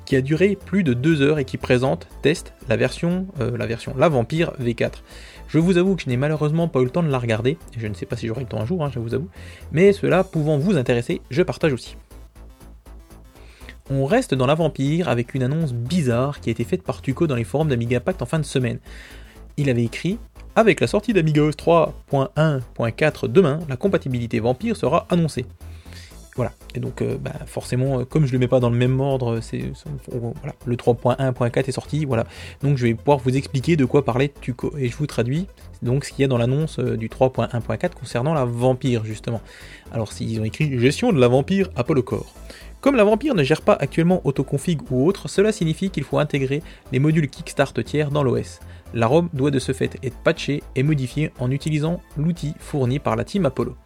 qui 0.07 0.16
a 0.16 0.23
duré 0.23 0.57
plus 0.57 0.83
de 0.83 0.95
deux 0.95 1.21
heures 1.21 1.38
et 1.38 1.45
qui 1.45 1.59
présente, 1.59 2.09
teste, 2.23 2.54
la 2.69 2.76
version, 2.76 3.26
euh, 3.40 3.57
la 3.57 3.66
version 3.66 3.95
La 3.97 4.09
Vampire 4.09 4.52
V4. 4.61 5.02
Je 5.49 5.59
vous 5.59 5.76
avoue 5.76 5.97
que 5.97 6.02
je 6.02 6.09
n'ai 6.09 6.16
malheureusement 6.16 6.66
pas 6.66 6.80
eu 6.80 6.85
le 6.85 6.90
temps 6.90 7.02
de 7.02 7.11
la 7.11 7.19
regarder, 7.19 7.59
je 7.76 7.87
ne 7.87 7.95
sais 7.95 8.07
pas 8.07 8.16
si 8.16 8.26
j'aurai 8.26 8.40
le 8.40 8.49
temps 8.49 8.61
un 8.61 8.66
jour, 8.66 8.83
hein, 8.83 8.90
je 8.92 8.99
vous 8.99 9.14
avoue, 9.14 9.28
mais 9.71 9.92
cela 9.92 10.25
pouvant 10.25 10.59
vous 10.59 10.76
intéresser, 10.76 11.21
je 11.30 11.42
partage 11.42 11.73
aussi. 11.73 11.97
On 13.92 14.04
reste 14.04 14.35
dans 14.35 14.47
la 14.47 14.54
Vampire 14.54 15.09
avec 15.09 15.35
une 15.35 15.42
annonce 15.42 15.75
bizarre 15.75 16.40
qui 16.40 16.49
a 16.49 16.52
été 16.52 16.62
faite 16.62 16.85
par 16.85 17.02
Tuco 17.02 17.26
dans 17.26 17.35
les 17.35 17.42
forums 17.42 17.69
d'Amiga 17.69 17.99
Impact 17.99 18.23
en 18.23 18.26
fin 18.26 18.38
de 18.38 18.45
semaine 18.45 18.78
il 19.60 19.68
avait 19.68 19.84
écrit 19.84 20.18
Avec 20.56 20.80
la 20.80 20.86
sortie 20.86 21.12
d'Amigos 21.12 21.50
3.1.4 21.50 23.28
demain, 23.28 23.60
la 23.68 23.76
compatibilité 23.76 24.40
Vampire 24.40 24.76
sera 24.76 25.06
annoncée. 25.10 25.44
Voilà, 26.36 26.52
et 26.74 26.80
donc 26.80 27.02
euh, 27.02 27.18
bah, 27.18 27.32
forcément, 27.44 28.00
euh, 28.00 28.04
comme 28.04 28.24
je 28.24 28.28
ne 28.28 28.32
le 28.34 28.38
mets 28.38 28.48
pas 28.48 28.60
dans 28.60 28.70
le 28.70 28.76
même 28.76 28.98
ordre, 29.00 29.40
c'est, 29.40 29.72
voilà, 30.08 30.54
le 30.64 30.76
3.1.4 30.76 31.68
est 31.68 31.72
sorti, 31.72 32.04
voilà. 32.04 32.24
Donc 32.62 32.78
je 32.78 32.86
vais 32.86 32.94
pouvoir 32.94 33.18
vous 33.18 33.36
expliquer 33.36 33.76
de 33.76 33.84
quoi 33.84 34.04
parlait 34.04 34.32
Tuco. 34.40 34.72
Et 34.78 34.88
je 34.88 34.96
vous 34.96 35.06
traduis 35.06 35.46
donc 35.82 36.04
ce 36.04 36.12
qu'il 36.12 36.22
y 36.22 36.24
a 36.24 36.28
dans 36.28 36.38
l'annonce 36.38 36.78
euh, 36.78 36.96
du 36.96 37.08
3.1.4 37.08 37.90
concernant 37.94 38.32
la 38.32 38.44
vampire, 38.44 39.04
justement. 39.04 39.42
Alors 39.92 40.12
s'ils 40.12 40.40
ont 40.40 40.44
écrit 40.44 40.78
gestion 40.78 41.12
de 41.12 41.20
la 41.20 41.28
vampire 41.28 41.68
Apollo 41.76 42.02
Core. 42.04 42.32
Comme 42.80 42.96
la 42.96 43.04
Vampire 43.04 43.34
ne 43.34 43.42
gère 43.42 43.60
pas 43.60 43.76
actuellement 43.78 44.22
autoconfig 44.25 44.80
ou 44.90 45.06
autre, 45.06 45.28
cela 45.28 45.52
signifie 45.52 45.90
qu'il 45.90 46.02
faut 46.02 46.18
intégrer 46.18 46.62
les 46.92 46.99
modules 46.99 47.28
Kickstart 47.28 47.75
tiers 47.84 48.10
dans 48.10 48.22
l'OS. 48.22 48.58
La 48.94 49.06
ROM 49.06 49.28
doit 49.34 49.50
de 49.50 49.58
ce 49.58 49.72
fait 49.72 49.99
être 50.02 50.16
patchée 50.16 50.62
et 50.75 50.82
modifiée 50.82 51.30
en 51.38 51.50
utilisant 51.50 52.00
l'outil 52.16 52.54
fourni 52.58 52.99
par 52.99 53.16
la 53.16 53.25
team 53.25 53.44
Apollo. 53.44 53.76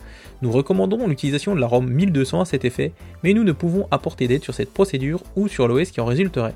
Nous 0.43 0.53
recommandons 0.53 1.09
l'utilisation 1.09 1.57
de 1.57 1.61
la 1.61 1.67
ROM 1.67 1.87
1200 1.87 2.43
à 2.43 2.45
cet 2.45 2.65
effet, 2.65 2.93
mais 3.25 3.35
nous 3.35 3.43
ne 3.43 3.53
pouvons 3.53 3.89
apporter 3.91 4.29
d'aide 4.29 4.45
sur 4.45 4.55
cette 4.55 4.73
procédure 4.73 5.25
ou 5.35 5.49
sur 5.49 5.67
l'OS 5.67 5.91
qui 5.91 6.01
en 6.01 6.07
résulterait. 6.07 6.55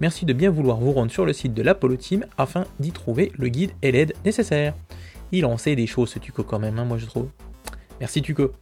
Merci 0.00 0.24
de 0.24 0.32
bien 0.32 0.50
vouloir 0.50 0.78
vous 0.78 0.92
rendre 0.92 1.12
sur 1.12 1.26
le 1.26 1.34
site 1.34 1.54
de 1.54 1.62
l'Apollo 1.62 1.96
Team 1.96 2.24
afin 2.38 2.64
d'y 2.80 2.92
trouver 2.92 3.30
le 3.36 3.48
guide 3.48 3.72
et 3.82 3.92
l'aide 3.92 4.14
nécessaire. 4.24 4.74
Il 5.32 5.44
en 5.44 5.58
sait 5.58 5.76
des 5.76 5.86
choses 5.86 6.08
ce 6.08 6.18
Tuco 6.18 6.44
quand 6.44 6.58
même, 6.58 6.78
hein, 6.78 6.84
moi 6.84 6.96
je 6.96 7.06
trouve. 7.06 7.28
Merci 8.00 8.22
Tuco. 8.22 8.52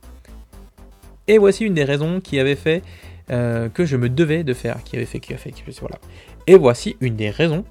Et 1.29 1.39
voici 1.39 1.65
une 1.65 1.75
des 1.75 1.85
raisons 1.85 2.21
qui 2.21 2.39
avait 2.39 2.57
fait 2.57 2.83
euh, 3.31 3.69
que 3.69 3.85
je 3.85 3.97
me 3.97 4.09
devais 4.09 4.45
de 4.45 4.55
faire, 4.55 4.83
qui 4.85 4.97
avait 4.97 5.07
fait, 5.07 5.21
qui 5.21 5.33
a 5.35 5.37
fait, 5.37 5.53
qui 5.53 5.63
voilà. 5.81 5.99
Et 6.47 6.57
voici 6.57 6.97
une 7.01 7.17
des 7.17 7.31
raisons 7.31 7.65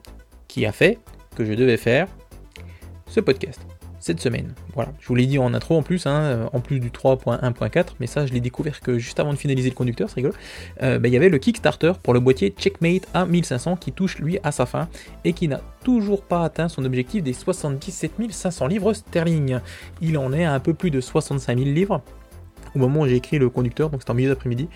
qui 0.48 0.66
a 0.66 0.72
fait 0.72 1.00
que 1.36 1.46
je 1.46 1.54
devais 1.54 1.78
faire 1.78 2.08
ce 3.08 3.20
podcast. 3.20 3.62
cette 4.00 4.20
semaine. 4.20 4.56
Voilà, 4.74 4.92
je 5.00 5.08
vous 5.08 5.14
l'ai 5.14 5.28
dit 5.28 5.38
en 5.38 5.54
intro 5.54 5.78
en 5.78 5.84
plus, 5.84 6.08
hein, 6.08 6.50
en 6.54 6.60
plus 6.60 6.80
du 6.80 6.90
3.1.4, 6.90 7.90
mais 8.00 8.08
ça 8.08 8.26
je 8.26 8.34
l'ai 8.34 8.40
découvert 8.40 8.80
que 8.82 8.98
juste 8.98 9.20
avant 9.20 9.32
de 9.32 9.38
finaliser 9.38 9.70
le 9.70 9.76
conducteur, 9.76 10.10
c'est 10.10 10.16
rigolo. 10.16 10.34
Euh, 10.82 10.98
bah, 10.98 11.08
il 11.08 11.14
y 11.14 11.18
avait 11.18 11.30
le 11.30 11.38
Kickstarter 11.38 11.94
pour 12.02 12.16
le 12.16 12.20
boîtier 12.20 12.52
Checkmate 12.58 13.08
A1500 13.14 13.78
qui 13.78 13.92
touche 13.92 14.18
lui 14.18 14.40
à 14.44 14.52
sa 14.52 14.66
fin 14.66 14.88
et 15.24 15.34
qui 15.34 15.48
n'a 15.48 15.62
toujours 15.84 16.24
pas 16.24 16.44
atteint 16.44 16.68
son 16.68 16.84
objectif 16.84 17.22
des 17.22 17.34
77 17.34 18.14
500 18.32 18.66
livres 18.68 18.94
sterling. 18.94 19.60
Il 20.02 20.18
en 20.18 20.34
est 20.34 20.46
à 20.46 20.54
un 20.54 20.60
peu 20.60 20.74
plus 20.74 20.90
de 20.90 21.00
65 21.00 21.60
000 21.60 21.70
livres 21.70 22.02
au 22.76 22.80
moment 22.80 23.02
où 23.02 23.08
j'ai 23.08 23.16
écrit 23.16 23.38
le 23.38 23.50
conducteur, 23.50 23.90
donc 23.90 24.02
c'est 24.04 24.10
en 24.10 24.14
milieu 24.14 24.30
d'après-midi. 24.30 24.68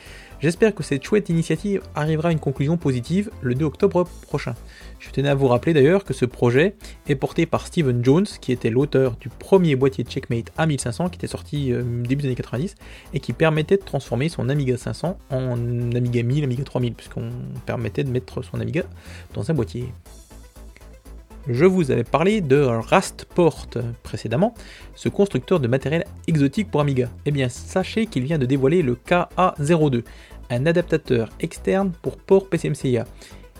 J'espère 0.42 0.75
que 0.75 0.84
cette 0.84 1.04
chouette 1.04 1.30
initiative 1.30 1.82
arrivera 1.96 2.30
à 2.30 2.32
une 2.32 2.40
conclusion 2.40 2.78
positive 2.78 3.32
le 3.42 3.56
2 3.56 3.66
octobre 3.66 4.08
prochain. 4.22 4.54
Je 5.00 5.10
tenais 5.10 5.30
à 5.30 5.36
vous 5.36 5.48
rappeler 5.48 5.74
d'ailleurs 5.74 6.04
que 6.04 6.14
ce 6.14 6.25
projet 6.25 6.75
est 7.08 7.16
porté 7.16 7.46
par 7.46 7.68
Steven 7.68 8.04
Jones, 8.04 8.25
qui 8.42 8.52
était 8.52 8.70
l'auteur 8.70 9.16
du 9.20 9.30
premier 9.30 9.75
boîtier 9.75 10.04
Checkmate 10.04 10.52
A1500 10.58 11.10
qui 11.10 11.18
était 11.18 11.28
sorti 11.28 11.72
euh, 11.72 11.84
début 11.84 12.24
des 12.24 12.28
années 12.30 12.36
90 12.36 12.75
et 13.14 13.20
qui 13.20 13.34
permettait 13.34 13.78
de 13.78 13.84
transformer 13.84 14.30
son 14.30 14.50
Amiga 14.50 14.78
500 14.78 15.18
en 15.30 15.52
Amiga 15.52 16.24
1000, 16.24 16.44
Amiga 16.44 16.64
3000, 16.64 16.94
puisqu'on 16.94 17.30
permettait 17.66 18.04
de 18.04 18.10
mettre 18.10 18.44
son 18.44 18.60
Amiga 18.60 18.84
dans 19.34 19.50
un 19.50 19.54
boîtier. 19.54 19.86
Je 21.48 21.66
vous 21.66 21.92
avais 21.92 22.04
parlé 22.04 22.42
de 22.42 22.58
Rastport 22.58 23.68
précédemment, 24.02 24.56
ce 24.96 25.10
constructeur 25.10 25.60
de 25.60 25.68
matériel 25.68 26.06
exotique 26.25 26.72
pour 26.72 26.82
Amiga. 26.82 27.08
Eh 27.25 27.32
bien, 27.32 27.50
sachez 27.50 28.08
qu'il 28.08 28.24
vient 28.24 28.40
de 28.40 28.48
dévoiler 28.48 28.82
le 28.82 28.96
KA02, 28.96 30.04
un 30.50 30.66
adaptateur 30.66 31.30
externe 31.40 31.92
pour 32.02 32.18
port 32.18 32.50
PCMCIA. 32.50 33.06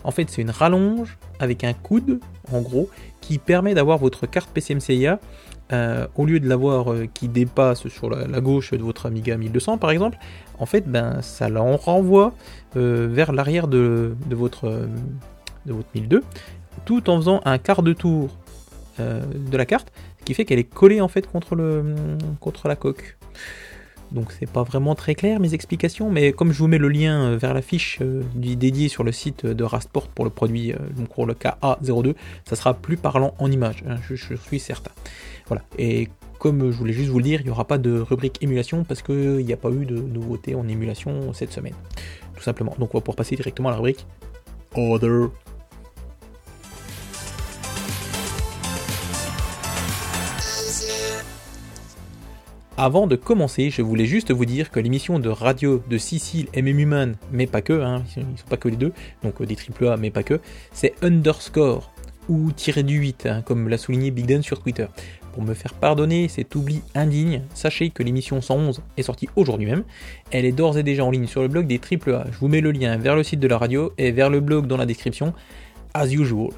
En 0.02 0.10
fait, 0.10 0.28
c'est 0.28 0.42
une 0.42 0.50
rallonge 0.50 1.16
avec 1.38 1.62
un 1.62 1.74
coude, 1.74 2.18
en 2.52 2.60
gros, 2.60 2.90
qui 3.20 3.38
permet 3.38 3.74
d'avoir 3.74 3.98
votre 3.98 4.26
carte 4.26 4.50
PCMCIA 4.50 5.20
euh, 5.72 6.06
au 6.16 6.26
lieu 6.26 6.40
de 6.40 6.48
l'avoir 6.48 6.92
euh, 6.92 7.06
qui 7.12 7.28
dépasse 7.28 7.86
sur 7.88 8.10
la, 8.10 8.40
gauche 8.40 8.72
de 8.72 8.82
votre 8.82 9.06
Amiga 9.06 9.36
1200 9.36 9.78
par 9.78 9.90
exemple, 9.90 10.16
en 10.60 10.66
fait, 10.66 10.88
ben, 10.88 11.22
ça 11.22 11.48
la 11.48 11.60
renvoie 11.60 12.34
euh, 12.76 13.08
vers 13.10 13.32
l'arrière 13.32 13.66
de, 13.66 14.16
votre, 14.30 14.68
de 15.66 15.72
votre 15.72 15.88
1002 15.94 16.22
tout 16.84 17.10
en 17.10 17.16
faisant 17.16 17.40
un 17.44 17.58
quart 17.58 17.82
de 17.82 17.92
tour 17.92 18.30
euh, 18.98 19.22
de 19.50 19.56
la 19.56 19.66
carte, 19.66 19.92
ce 20.20 20.24
qui 20.24 20.32
fait 20.32 20.46
qu'elle 20.46 20.58
est 20.58 20.64
collée 20.64 21.02
en 21.02 21.08
fait 21.08 21.26
contre, 21.26 21.54
la 22.64 22.76
coque. 22.76 23.18
Donc 24.10 24.32
c'est 24.32 24.50
pas 24.50 24.62
vraiment 24.62 24.94
très 24.94 25.14
clair 25.14 25.38
mes 25.38 25.52
explications, 25.52 26.10
mais 26.10 26.32
comme 26.32 26.52
je 26.52 26.58
vous 26.58 26.68
mets 26.68 26.78
le 26.78 26.88
lien 26.88 27.24
euh, 27.24 27.36
vers 27.36 27.52
la 27.52 27.60
fiche 27.60 27.98
euh, 28.00 28.22
dédiée 28.34 28.88
sur 28.88 29.04
le 29.04 29.12
site 29.12 29.44
de 29.44 29.64
Rastport 29.64 30.08
pour 30.08 30.24
le 30.24 30.30
produit, 30.30 30.72
donc 30.96 31.08
pour 31.08 31.26
le 31.26 31.34
KA02, 31.34 32.14
ça 32.48 32.56
sera 32.56 32.72
plus 32.72 32.96
parlant 32.96 33.34
en 33.38 33.50
image, 33.50 33.84
hein, 33.86 33.96
je, 34.08 34.34
suis 34.34 34.60
certain. 34.60 34.92
Voilà. 35.48 35.62
Et 35.78 36.08
comme 36.38 36.70
je 36.70 36.76
voulais 36.76 36.92
juste 36.92 37.10
vous 37.10 37.18
le 37.18 37.24
dire, 37.24 37.40
il 37.40 37.44
n'y 37.44 37.50
aura 37.50 37.66
pas 37.66 37.78
de 37.78 37.98
rubrique 37.98 38.38
émulation 38.42 38.84
parce 38.84 39.02
qu'il 39.02 39.44
n'y 39.44 39.52
a 39.52 39.58
pas 39.58 39.70
eu 39.70 39.84
de 39.84 39.96
nouveauté 39.96 40.54
en 40.54 40.66
émulation 40.68 41.32
cette 41.34 41.52
semaine. 41.52 41.74
Tout 42.34 42.42
simplement. 42.42 42.74
Donc 42.78 42.94
on 42.94 42.98
va 42.98 43.02
pouvoir 43.02 43.16
passer 43.16 43.36
directement 43.36 43.68
à 43.68 43.72
la 43.72 43.78
rubrique 43.78 44.06
Other 44.74 45.28
Avant 52.78 53.06
de 53.06 53.16
commencer, 53.16 53.70
je 53.70 53.80
voulais 53.80 54.04
juste 54.04 54.32
vous 54.32 54.44
dire 54.44 54.70
que 54.70 54.78
l'émission 54.78 55.18
de 55.18 55.30
radio 55.30 55.82
de 55.88 55.96
Cécile 55.96 56.48
et 56.52 56.60
Human, 56.60 57.16
mais 57.32 57.46
pas 57.46 57.62
que, 57.62 57.72
hein, 57.72 58.02
ils 58.18 58.38
sont 58.38 58.46
pas 58.50 58.58
que 58.58 58.68
les 58.68 58.76
deux, 58.76 58.92
donc 59.22 59.40
euh, 59.40 59.46
des 59.46 59.56
AAA 59.56 59.96
mais 59.96 60.10
pas 60.10 60.22
que, 60.22 60.40
c'est 60.72 60.92
underscore 61.02 61.90
ou 62.28 62.52
tiré 62.52 62.82
du 62.82 62.98
8, 62.98 63.26
hein, 63.26 63.42
comme 63.46 63.70
l'a 63.70 63.78
souligné 63.78 64.10
Big 64.10 64.26
Dan 64.26 64.42
sur 64.42 64.60
Twitter. 64.60 64.88
Pour 65.32 65.42
me 65.42 65.54
faire 65.54 65.72
pardonner 65.72 66.28
cet 66.28 66.54
oubli 66.54 66.82
indigne, 66.94 67.44
sachez 67.54 67.88
que 67.88 68.02
l'émission 68.02 68.42
111 68.42 68.82
est 68.98 69.02
sortie 69.02 69.30
aujourd'hui 69.36 69.68
même. 69.68 69.84
Elle 70.30 70.44
est 70.44 70.52
d'ores 70.52 70.76
et 70.76 70.82
déjà 70.82 71.02
en 71.02 71.10
ligne 71.10 71.26
sur 71.26 71.40
le 71.40 71.48
blog 71.48 71.66
des 71.66 71.80
AAA. 71.80 72.26
Je 72.30 72.38
vous 72.38 72.48
mets 72.48 72.60
le 72.60 72.72
lien 72.72 72.98
vers 72.98 73.16
le 73.16 73.22
site 73.22 73.40
de 73.40 73.48
la 73.48 73.56
radio 73.56 73.94
et 73.96 74.12
vers 74.12 74.28
le 74.28 74.40
blog 74.40 74.66
dans 74.66 74.76
la 74.76 74.84
description, 74.84 75.32
as 75.94 76.12
usual. 76.12 76.50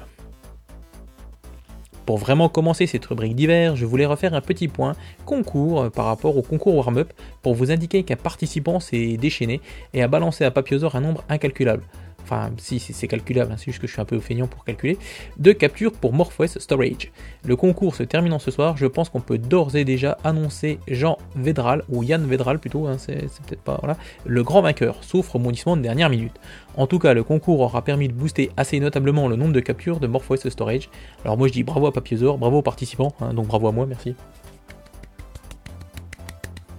Pour 2.09 2.17
vraiment 2.17 2.49
commencer 2.49 2.87
cette 2.87 3.05
rubrique 3.05 3.35
d'hiver, 3.35 3.75
je 3.75 3.85
voulais 3.85 4.07
refaire 4.07 4.33
un 4.33 4.41
petit 4.41 4.67
point 4.67 4.95
concours 5.27 5.81
euh, 5.81 5.89
par 5.91 6.05
rapport 6.05 6.35
au 6.35 6.41
concours 6.41 6.73
warm-up 6.73 7.13
pour 7.43 7.53
vous 7.53 7.69
indiquer 7.69 8.01
qu'un 8.01 8.15
participant 8.15 8.79
s'est 8.79 9.15
déchaîné 9.15 9.61
et 9.93 10.01
a 10.01 10.07
balancé 10.07 10.43
à 10.43 10.49
Papiosor 10.49 10.95
un 10.95 11.01
nombre 11.01 11.23
incalculable 11.29 11.83
enfin 12.29 12.51
si 12.57 12.79
c'est 12.79 13.07
calculable, 13.07 13.51
hein, 13.51 13.55
c'est 13.57 13.65
juste 13.65 13.79
que 13.79 13.87
je 13.87 13.93
suis 13.93 14.01
un 14.01 14.05
peu 14.05 14.19
feignant 14.19 14.47
pour 14.47 14.63
calculer, 14.63 14.97
de 15.37 15.51
capture 15.51 15.91
pour 15.91 16.13
MorphOS 16.13 16.59
Storage. 16.59 17.11
Le 17.43 17.55
concours 17.55 17.95
se 17.95 18.03
terminant 18.03 18.39
ce 18.39 18.51
soir, 18.51 18.77
je 18.77 18.85
pense 18.85 19.09
qu'on 19.09 19.21
peut 19.21 19.37
d'ores 19.37 19.75
et 19.75 19.83
déjà 19.83 20.17
annoncer 20.23 20.79
Jean 20.87 21.17
Vedral, 21.35 21.83
ou 21.89 22.03
Yann 22.03 22.25
Vedral 22.25 22.59
plutôt, 22.59 22.87
hein, 22.87 22.97
c'est 22.97 23.17
peut-être 23.17 23.61
pas, 23.61 23.77
voilà, 23.79 23.97
le 24.25 24.43
grand 24.43 24.61
vainqueur, 24.61 25.03
sauf 25.03 25.29
rebondissement 25.29 25.75
de 25.75 25.81
dernière 25.81 26.09
minute. 26.09 26.33
En 26.77 26.87
tout 26.87 26.99
cas, 26.99 27.13
le 27.13 27.23
concours 27.23 27.59
aura 27.59 27.83
permis 27.83 28.07
de 28.07 28.13
booster 28.13 28.51
assez 28.57 28.79
notablement 28.79 29.27
le 29.27 29.35
nombre 29.35 29.53
de 29.53 29.59
captures 29.59 29.99
de 29.99 30.07
MorphOS 30.07 30.49
Storage. 30.49 30.89
Alors 31.25 31.37
moi 31.37 31.47
je 31.47 31.53
dis 31.53 31.63
bravo 31.63 31.87
à 31.87 31.91
Papiezor, 31.93 32.37
bravo 32.37 32.59
aux 32.59 32.61
participants, 32.61 33.13
hein, 33.21 33.33
donc 33.33 33.47
bravo 33.47 33.67
à 33.67 33.71
moi, 33.71 33.85
merci. 33.85 34.15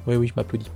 Oui, 0.07 0.17
oui, 0.17 0.29
je 0.29 0.33
m'applaudis. 0.35 0.71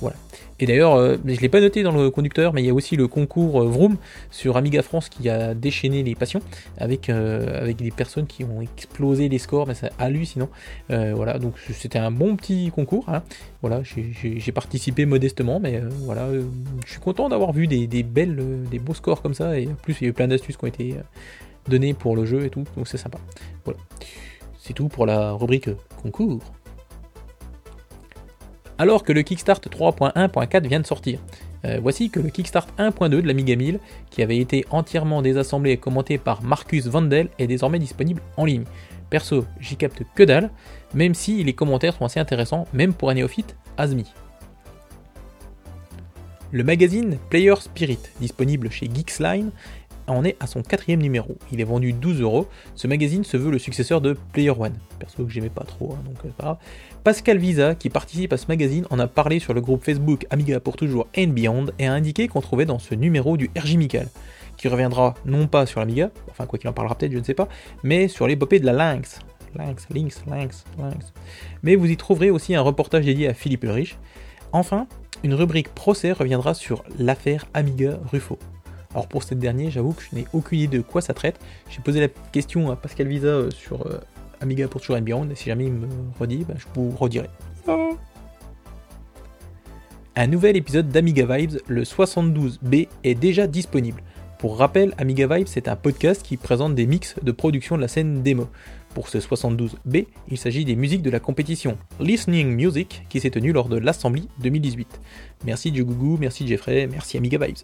Voilà. 0.00 0.16
Et 0.58 0.66
d'ailleurs, 0.66 0.94
euh, 0.94 1.16
je 1.24 1.32
ne 1.32 1.36
l'ai 1.36 1.48
pas 1.48 1.60
noté 1.60 1.82
dans 1.82 1.92
le 1.92 2.10
conducteur, 2.10 2.52
mais 2.52 2.62
il 2.62 2.66
y 2.66 2.70
a 2.70 2.74
aussi 2.74 2.96
le 2.96 3.08
concours 3.08 3.62
euh, 3.62 3.66
Vroom 3.66 3.96
sur 4.30 4.56
Amiga 4.56 4.82
France 4.82 5.08
qui 5.08 5.28
a 5.28 5.54
déchaîné 5.54 6.02
les 6.02 6.14
passions 6.14 6.40
avec, 6.78 7.10
euh, 7.10 7.60
avec 7.62 7.76
des 7.76 7.90
personnes 7.90 8.26
qui 8.26 8.44
ont 8.44 8.62
explosé 8.62 9.28
les 9.28 9.38
scores, 9.38 9.66
mais 9.66 9.74
c'est 9.74 9.90
hallucinant. 9.98 10.48
voilà, 10.88 11.38
donc 11.38 11.54
c'était 11.72 11.98
un 11.98 12.10
bon 12.10 12.36
petit 12.36 12.70
concours. 12.74 13.08
Hein. 13.08 13.22
Voilà, 13.60 13.82
j'ai 13.82 14.52
participé 14.52 15.06
modestement, 15.06 15.60
mais 15.60 15.82
voilà, 16.04 16.28
je 16.84 16.90
suis 16.90 17.00
content 17.00 17.28
d'avoir 17.28 17.52
vu 17.52 17.66
des, 17.66 17.86
des, 17.86 18.02
belles, 18.02 18.36
des 18.70 18.78
beaux 18.78 18.94
scores 18.94 19.22
comme 19.22 19.34
ça, 19.34 19.58
et 19.58 19.66
en 19.66 19.74
plus 19.74 19.96
il 20.00 20.04
y 20.04 20.06
a 20.06 20.10
eu 20.10 20.12
plein 20.12 20.28
d'astuces 20.28 20.56
qui 20.56 20.64
ont 20.64 20.68
été 20.68 20.94
données 21.68 21.94
pour 21.94 22.16
le 22.16 22.24
jeu 22.24 22.44
et 22.44 22.50
tout, 22.50 22.64
donc 22.76 22.88
c'est 22.88 22.98
sympa. 22.98 23.18
Voilà. 23.64 23.78
C'est 24.58 24.72
tout 24.72 24.88
pour 24.88 25.06
la 25.06 25.32
rubrique 25.32 25.70
concours 26.02 26.40
alors 28.78 29.02
que 29.02 29.12
le 29.12 29.22
Kickstart 29.22 29.60
3.1.4 29.60 30.66
vient 30.66 30.80
de 30.80 30.86
sortir. 30.86 31.20
Euh, 31.64 31.78
voici 31.82 32.10
que 32.10 32.20
le 32.20 32.28
Kickstart 32.28 32.68
1.2 32.78 33.08
de 33.08 33.26
l'Amiga 33.26 33.56
1000, 33.56 33.80
qui 34.10 34.22
avait 34.22 34.38
été 34.38 34.64
entièrement 34.70 35.22
désassemblé 35.22 35.72
et 35.72 35.76
commenté 35.76 36.18
par 36.18 36.42
Marcus 36.42 36.86
Vandel, 36.86 37.28
est 37.38 37.46
désormais 37.46 37.78
disponible 37.78 38.22
en 38.36 38.44
ligne. 38.44 38.64
Perso, 39.10 39.44
j'y 39.60 39.76
capte 39.76 40.02
que 40.14 40.22
dalle, 40.22 40.50
même 40.94 41.14
si 41.14 41.42
les 41.42 41.52
commentaires 41.52 41.94
sont 41.94 42.04
assez 42.04 42.20
intéressants, 42.20 42.66
même 42.72 42.92
pour 42.92 43.10
un 43.10 43.14
néophyte, 43.14 43.56
Asmi. 43.76 44.12
Le 46.52 46.64
magazine 46.64 47.18
Player 47.30 47.54
Spirit, 47.56 47.98
disponible 48.20 48.70
chez 48.70 48.88
Geeksline, 48.92 49.50
en 50.06 50.24
est 50.24 50.36
à 50.40 50.46
son 50.46 50.62
quatrième 50.62 51.00
numéro. 51.00 51.36
Il 51.52 51.60
est 51.60 51.64
vendu 51.64 51.92
12 51.92 52.20
euros. 52.20 52.46
Ce 52.74 52.86
magazine 52.86 53.24
se 53.24 53.36
veut 53.36 53.50
le 53.50 53.58
successeur 53.58 54.00
de 54.00 54.16
Player 54.32 54.50
One. 54.50 54.74
Perso 54.98 55.24
que 55.24 55.30
j'aimais 55.30 55.50
pas 55.50 55.64
trop, 55.64 55.92
hein, 55.92 56.02
donc 56.04 56.16
euh, 56.24 56.28
pas 56.36 56.44
grave. 56.44 56.56
Pascal 57.04 57.38
Visa, 57.38 57.74
qui 57.74 57.90
participe 57.90 58.32
à 58.32 58.36
ce 58.36 58.46
magazine, 58.48 58.86
en 58.90 58.98
a 58.98 59.06
parlé 59.06 59.38
sur 59.38 59.54
le 59.54 59.60
groupe 59.60 59.84
Facebook 59.84 60.26
Amiga 60.30 60.60
pour 60.60 60.76
toujours 60.76 61.06
and 61.16 61.28
Beyond 61.28 61.66
et 61.78 61.86
a 61.86 61.92
indiqué 61.92 62.28
qu'on 62.28 62.40
trouvait 62.40 62.66
dans 62.66 62.78
ce 62.78 62.94
numéro 62.94 63.36
du 63.36 63.50
RJ 63.56 63.76
Michael, 63.76 64.08
qui 64.56 64.68
reviendra 64.68 65.14
non 65.24 65.46
pas 65.46 65.66
sur 65.66 65.80
l'Amiga, 65.80 66.10
enfin 66.30 66.46
quoi 66.46 66.58
qu'il 66.58 66.68
en 66.68 66.72
parlera 66.72 66.96
peut-être, 66.96 67.12
je 67.12 67.18
ne 67.18 67.24
sais 67.24 67.34
pas, 67.34 67.48
mais 67.84 68.08
sur 68.08 68.26
l'épopée 68.26 68.58
de 68.58 68.66
la 68.66 68.72
Lynx. 68.72 69.20
Lynx, 69.54 69.86
Lynx, 69.90 70.22
Lynx, 70.26 70.64
Lynx. 70.78 71.12
Mais 71.62 71.76
vous 71.76 71.90
y 71.90 71.96
trouverez 71.96 72.30
aussi 72.30 72.54
un 72.54 72.60
reportage 72.60 73.04
dédié 73.04 73.28
à 73.28 73.34
Philippe 73.34 73.64
Rich. 73.66 73.96
Enfin, 74.52 74.86
une 75.22 75.34
rubrique 75.34 75.74
procès 75.74 76.12
reviendra 76.12 76.54
sur 76.54 76.84
l'affaire 76.98 77.46
Amiga 77.54 77.98
Ruffo. 78.10 78.38
Alors 78.96 79.08
pour 79.08 79.24
cette 79.24 79.38
dernière, 79.38 79.70
j'avoue 79.70 79.92
que 79.92 80.02
je 80.10 80.16
n'ai 80.16 80.24
aucune 80.32 80.58
idée 80.58 80.78
de 80.78 80.82
quoi 80.82 81.02
ça 81.02 81.12
traite. 81.12 81.38
J'ai 81.68 81.82
posé 81.82 82.00
la 82.00 82.08
question 82.08 82.70
à 82.70 82.76
Pascal 82.76 83.08
Visa 83.08 83.26
euh, 83.26 83.50
sur 83.50 83.86
euh, 83.86 84.00
Amiga 84.40 84.68
pour 84.68 84.80
toujours 84.80 84.98
Beyond, 84.98 85.28
et 85.28 85.34
si 85.34 85.50
jamais 85.50 85.66
il 85.66 85.72
me 85.74 85.86
redit, 86.18 86.46
bah, 86.48 86.54
je 86.56 86.64
vous 86.74 86.92
redirai. 86.96 87.28
Un 90.16 90.26
nouvel 90.28 90.56
épisode 90.56 90.88
d'Amiga 90.88 91.26
Vibes, 91.26 91.58
le 91.66 91.82
72B, 91.82 92.88
est 93.04 93.14
déjà 93.14 93.46
disponible. 93.46 94.02
Pour 94.38 94.56
rappel, 94.56 94.94
Amiga 94.96 95.26
Vibes, 95.26 95.46
c'est 95.46 95.68
un 95.68 95.76
podcast 95.76 96.22
qui 96.22 96.38
présente 96.38 96.74
des 96.74 96.86
mix 96.86 97.16
de 97.22 97.32
production 97.32 97.76
de 97.76 97.82
la 97.82 97.88
scène 97.88 98.22
démo. 98.22 98.48
Pour 98.94 99.10
ce 99.10 99.18
72B, 99.18 100.06
il 100.30 100.38
s'agit 100.38 100.64
des 100.64 100.74
musiques 100.74 101.02
de 101.02 101.10
la 101.10 101.20
compétition 101.20 101.76
Listening 102.00 102.48
Music 102.48 103.04
qui 103.10 103.20
s'est 103.20 103.28
tenue 103.28 103.52
lors 103.52 103.68
de 103.68 103.76
l'Assemblée 103.76 104.22
2018. 104.40 104.88
Merci 105.44 105.70
Diogougou, 105.70 106.16
merci 106.18 106.48
Jeffrey, 106.48 106.88
merci 106.90 107.18
Amiga 107.18 107.36
Vibes. 107.44 107.58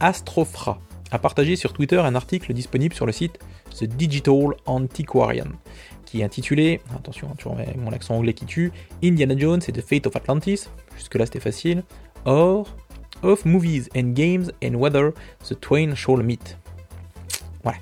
Astrofra 0.00 0.78
a 1.10 1.18
partagé 1.18 1.56
sur 1.56 1.72
Twitter 1.72 1.98
un 1.98 2.14
article 2.14 2.52
disponible 2.52 2.94
sur 2.94 3.06
le 3.06 3.12
site 3.12 3.38
The 3.78 3.84
Digital 3.84 4.54
Antiquarian, 4.66 5.48
qui 6.04 6.20
est 6.20 6.24
intitulé, 6.24 6.80
attention, 6.94 7.34
tu 7.38 7.48
vois 7.48 7.58
mon 7.76 7.92
accent 7.92 8.16
anglais 8.16 8.34
qui 8.34 8.46
tue, 8.46 8.72
Indiana 9.02 9.36
Jones 9.36 9.60
et 9.66 9.72
The 9.72 9.82
Fate 9.82 10.06
of 10.06 10.16
Atlantis, 10.16 10.64
jusque 10.96 11.14
là 11.14 11.26
c'était 11.26 11.40
facile, 11.40 11.82
or 12.24 12.66
of 13.22 13.44
movies 13.44 13.88
and 13.96 14.12
games 14.14 14.50
and 14.62 14.74
whether 14.74 15.12
the 15.48 15.58
twain 15.60 15.94
shall 15.94 16.22
meet. 16.22 16.56
Voilà. 17.62 17.78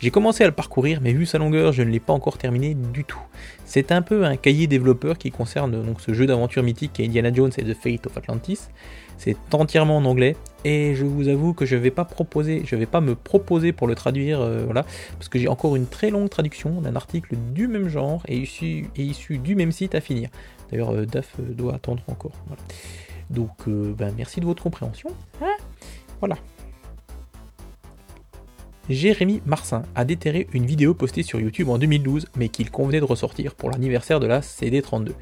J'ai 0.00 0.10
commencé 0.10 0.44
à 0.44 0.46
le 0.46 0.52
parcourir, 0.52 1.00
mais 1.00 1.12
vu 1.12 1.24
sa 1.24 1.38
longueur, 1.38 1.72
je 1.72 1.82
ne 1.82 1.90
l'ai 1.90 1.98
pas 1.98 2.12
encore 2.12 2.36
terminé 2.36 2.74
du 2.74 3.04
tout. 3.04 3.20
C'est 3.64 3.90
un 3.90 4.02
peu 4.02 4.24
un 4.24 4.36
cahier 4.36 4.66
développeur 4.66 5.16
qui 5.16 5.30
concerne 5.30 5.82
donc 5.82 6.00
ce 6.00 6.12
jeu 6.12 6.26
d'aventure 6.26 6.62
mythique 6.62 7.00
Indiana 7.00 7.32
Jones 7.32 7.50
et 7.56 7.64
The 7.64 7.74
Fate 7.74 8.06
of 8.06 8.16
Atlantis. 8.16 8.68
C'est 9.24 9.54
entièrement 9.54 9.96
en 9.96 10.04
anglais 10.04 10.36
et 10.66 10.94
je 10.94 11.06
vous 11.06 11.28
avoue 11.28 11.54
que 11.54 11.64
je 11.64 11.76
vais 11.76 11.90
pas 11.90 12.04
proposer, 12.04 12.60
je 12.66 12.76
vais 12.76 12.84
pas 12.84 13.00
me 13.00 13.14
proposer 13.14 13.72
pour 13.72 13.86
le 13.86 13.94
traduire, 13.94 14.42
euh, 14.42 14.64
voilà, 14.66 14.84
parce 15.18 15.30
que 15.30 15.38
j'ai 15.38 15.48
encore 15.48 15.76
une 15.76 15.86
très 15.86 16.10
longue 16.10 16.28
traduction 16.28 16.82
d'un 16.82 16.94
article 16.94 17.34
du 17.54 17.66
même 17.66 17.88
genre 17.88 18.22
et 18.28 18.36
issu, 18.36 18.90
et 18.96 19.02
issu 19.02 19.38
du 19.38 19.54
même 19.54 19.72
site 19.72 19.94
à 19.94 20.02
finir. 20.02 20.28
D'ailleurs, 20.70 20.90
euh, 20.90 21.06
DAF 21.06 21.36
euh, 21.40 21.54
doit 21.54 21.74
attendre 21.74 22.02
encore. 22.06 22.32
Donc, 23.30 23.66
ben, 23.66 24.12
merci 24.14 24.40
de 24.40 24.44
votre 24.44 24.62
compréhension. 24.62 25.08
Hein? 25.40 25.56
Voilà. 26.20 26.36
Jérémy 28.90 29.40
Marsin 29.46 29.84
a 29.94 30.04
déterré 30.04 30.46
une 30.52 30.66
vidéo 30.66 30.92
postée 30.92 31.22
sur 31.22 31.40
YouTube 31.40 31.70
en 31.70 31.78
2012, 31.78 32.26
mais 32.36 32.50
qu'il 32.50 32.70
convenait 32.70 33.00
de 33.00 33.06
ressortir 33.06 33.54
pour 33.54 33.70
l'anniversaire 33.70 34.20
de 34.20 34.26
la 34.26 34.40
CD32. 34.40 35.12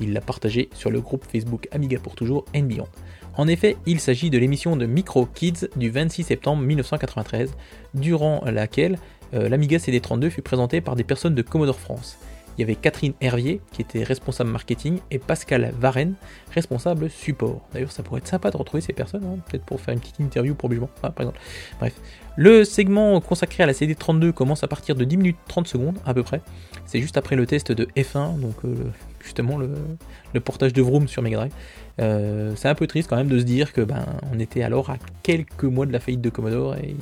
Il 0.00 0.12
l'a 0.12 0.20
partagée 0.20 0.68
sur 0.74 0.90
le 0.90 1.00
groupe 1.00 1.24
Facebook 1.30 1.68
Amiga 1.70 2.00
pour 2.00 2.16
toujours 2.16 2.44
and 2.56 2.62
Beyond. 2.62 2.88
En 3.36 3.48
effet, 3.48 3.76
il 3.86 3.98
s'agit 4.00 4.28
de 4.28 4.38
l'émission 4.38 4.76
de 4.76 4.84
Micro 4.84 5.26
Kids 5.26 5.68
du 5.76 5.90
26 5.90 6.24
septembre 6.24 6.62
1993, 6.62 7.54
durant 7.94 8.42
laquelle 8.44 8.98
euh, 9.34 9.48
l'Amiga 9.48 9.78
CD32 9.78 10.30
fut 10.30 10.42
présentée 10.42 10.80
par 10.80 10.96
des 10.96 11.04
personnes 11.04 11.34
de 11.34 11.42
Commodore 11.42 11.80
France. 11.80 12.18
Il 12.56 12.60
y 12.60 12.64
avait 12.64 12.74
Catherine 12.74 13.14
Hervier, 13.20 13.60
qui 13.72 13.82
était 13.82 14.02
responsable 14.02 14.50
marketing, 14.50 14.98
et 15.10 15.18
Pascal 15.18 15.72
Varenne, 15.78 16.14
responsable 16.52 17.08
support. 17.10 17.62
D'ailleurs, 17.72 17.92
ça 17.92 18.02
pourrait 18.02 18.18
être 18.18 18.28
sympa 18.28 18.50
de 18.50 18.56
retrouver 18.56 18.80
ces 18.80 18.92
personnes, 18.92 19.24
hein, 19.24 19.38
peut-être 19.48 19.64
pour 19.64 19.80
faire 19.80 19.94
une 19.94 20.00
petite 20.00 20.20
interview 20.20 20.54
pour 20.54 20.68
Bugement, 20.68 20.90
par 21.00 21.12
exemple. 21.18 21.40
Bref. 21.78 21.94
Le 22.36 22.64
segment 22.64 23.20
consacré 23.20 23.62
à 23.62 23.66
la 23.66 23.74
CD32 23.74 24.32
commence 24.32 24.64
à 24.64 24.68
partir 24.68 24.94
de 24.94 25.04
10 25.04 25.16
minutes 25.18 25.36
30 25.48 25.68
secondes, 25.68 25.98
à 26.06 26.14
peu 26.14 26.22
près. 26.22 26.40
C'est 26.86 27.00
juste 27.00 27.18
après 27.18 27.36
le 27.36 27.46
test 27.46 27.72
de 27.72 27.84
F1, 27.96 28.40
donc 28.40 28.54
euh, 28.64 28.74
justement 29.20 29.58
le, 29.58 30.40
portage 30.40 30.72
de 30.72 30.80
Vroom 30.80 31.08
sur 31.08 31.20
Mega 31.22 31.36
Drive. 31.36 31.52
Euh, 32.00 32.54
c'est 32.56 32.68
un 32.68 32.74
peu 32.74 32.86
triste 32.86 33.08
quand 33.10 33.16
même 33.16 33.28
de 33.28 33.38
se 33.38 33.44
dire 33.44 33.74
que 33.74 33.82
ben 33.82 34.06
on 34.32 34.38
était 34.38 34.62
alors 34.62 34.88
à 34.88 34.96
quelques 35.22 35.64
mois 35.64 35.84
de 35.84 35.92
la 35.92 36.00
faillite 36.00 36.22
de 36.22 36.30
Commodore 36.30 36.76
et 36.76 36.96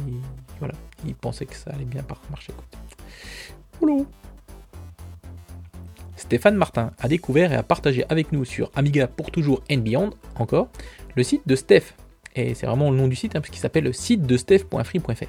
voilà, 0.59 0.75
ils 1.07 1.15
pensaient 1.15 1.47
que 1.47 1.55
ça 1.55 1.71
allait 1.71 1.85
bien 1.85 2.05
marcher. 2.31 2.53
Quoi. 2.53 2.65
Stéphane 6.31 6.55
Martin 6.55 6.93
a 7.01 7.09
découvert 7.09 7.53
et 7.53 7.57
a 7.57 7.65
partagé 7.65 8.05
avec 8.09 8.31
nous 8.31 8.45
sur 8.45 8.71
Amiga 8.77 9.09
pour 9.09 9.33
toujours 9.33 9.65
and 9.69 9.79
beyond, 9.79 10.11
encore, 10.37 10.69
le 11.17 11.25
site 11.25 11.43
de 11.45 11.57
Steph. 11.57 11.97
Et 12.37 12.55
c'est 12.55 12.67
vraiment 12.67 12.93
le 12.93 12.97
nom 12.97 13.09
du 13.09 13.17
site, 13.17 13.35
hein, 13.35 13.41
parce 13.41 13.51
qu'il 13.51 13.95
site 13.95 14.23
de 14.23 14.37
steph.free.fr. 14.37 15.25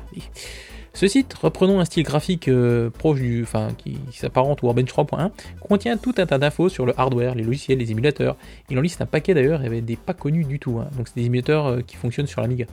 Ce 0.93 1.07
site, 1.07 1.33
reprenant 1.33 1.79
un 1.79 1.85
style 1.85 2.03
graphique 2.03 2.47
euh, 2.49 2.91
proche 2.91 3.19
du, 3.19 3.41
enfin, 3.41 3.69
qui, 3.79 3.97
s'apparente 4.11 4.63
au 4.63 4.67
Warbench 4.67 4.91
3.1, 4.91 5.31
contient 5.59 5.97
tout 5.97 6.13
un 6.19 6.27
tas 6.27 6.37
d'infos 6.37 6.69
sur 6.69 6.85
le 6.85 6.93
hardware, 6.99 7.33
les 7.33 7.43
logiciels, 7.43 7.79
les 7.79 7.89
émulateurs. 7.89 8.37
Il 8.69 8.77
en 8.77 8.81
liste 8.81 9.01
un 9.01 9.07
paquet 9.07 9.33
d'ailleurs, 9.33 9.61
avait 9.61 9.81
des 9.81 9.95
pas 9.95 10.13
connus 10.13 10.45
du 10.45 10.59
tout. 10.59 10.77
Hein. 10.77 10.89
Donc 10.97 11.07
c'est 11.07 11.15
des 11.15 11.25
émulateurs 11.25 11.65
euh, 11.65 11.81
qui 11.81 11.95
fonctionnent 11.95 12.27
sur 12.27 12.41
l'Amiga. 12.41 12.67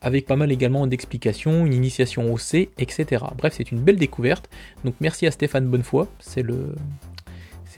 Avec 0.00 0.24
pas 0.24 0.36
mal 0.36 0.50
également 0.50 0.86
d'explications, 0.86 1.66
une 1.66 1.74
initiation 1.74 2.32
au 2.32 2.38
C, 2.38 2.70
etc. 2.78 3.22
Bref, 3.36 3.52
c'est 3.54 3.70
une 3.70 3.80
belle 3.80 3.98
découverte. 3.98 4.48
Donc 4.82 4.94
merci 5.00 5.26
à 5.26 5.30
Stéphane 5.30 5.66
Bonnefoy, 5.66 6.06
c'est 6.20 6.40
le, 6.40 6.74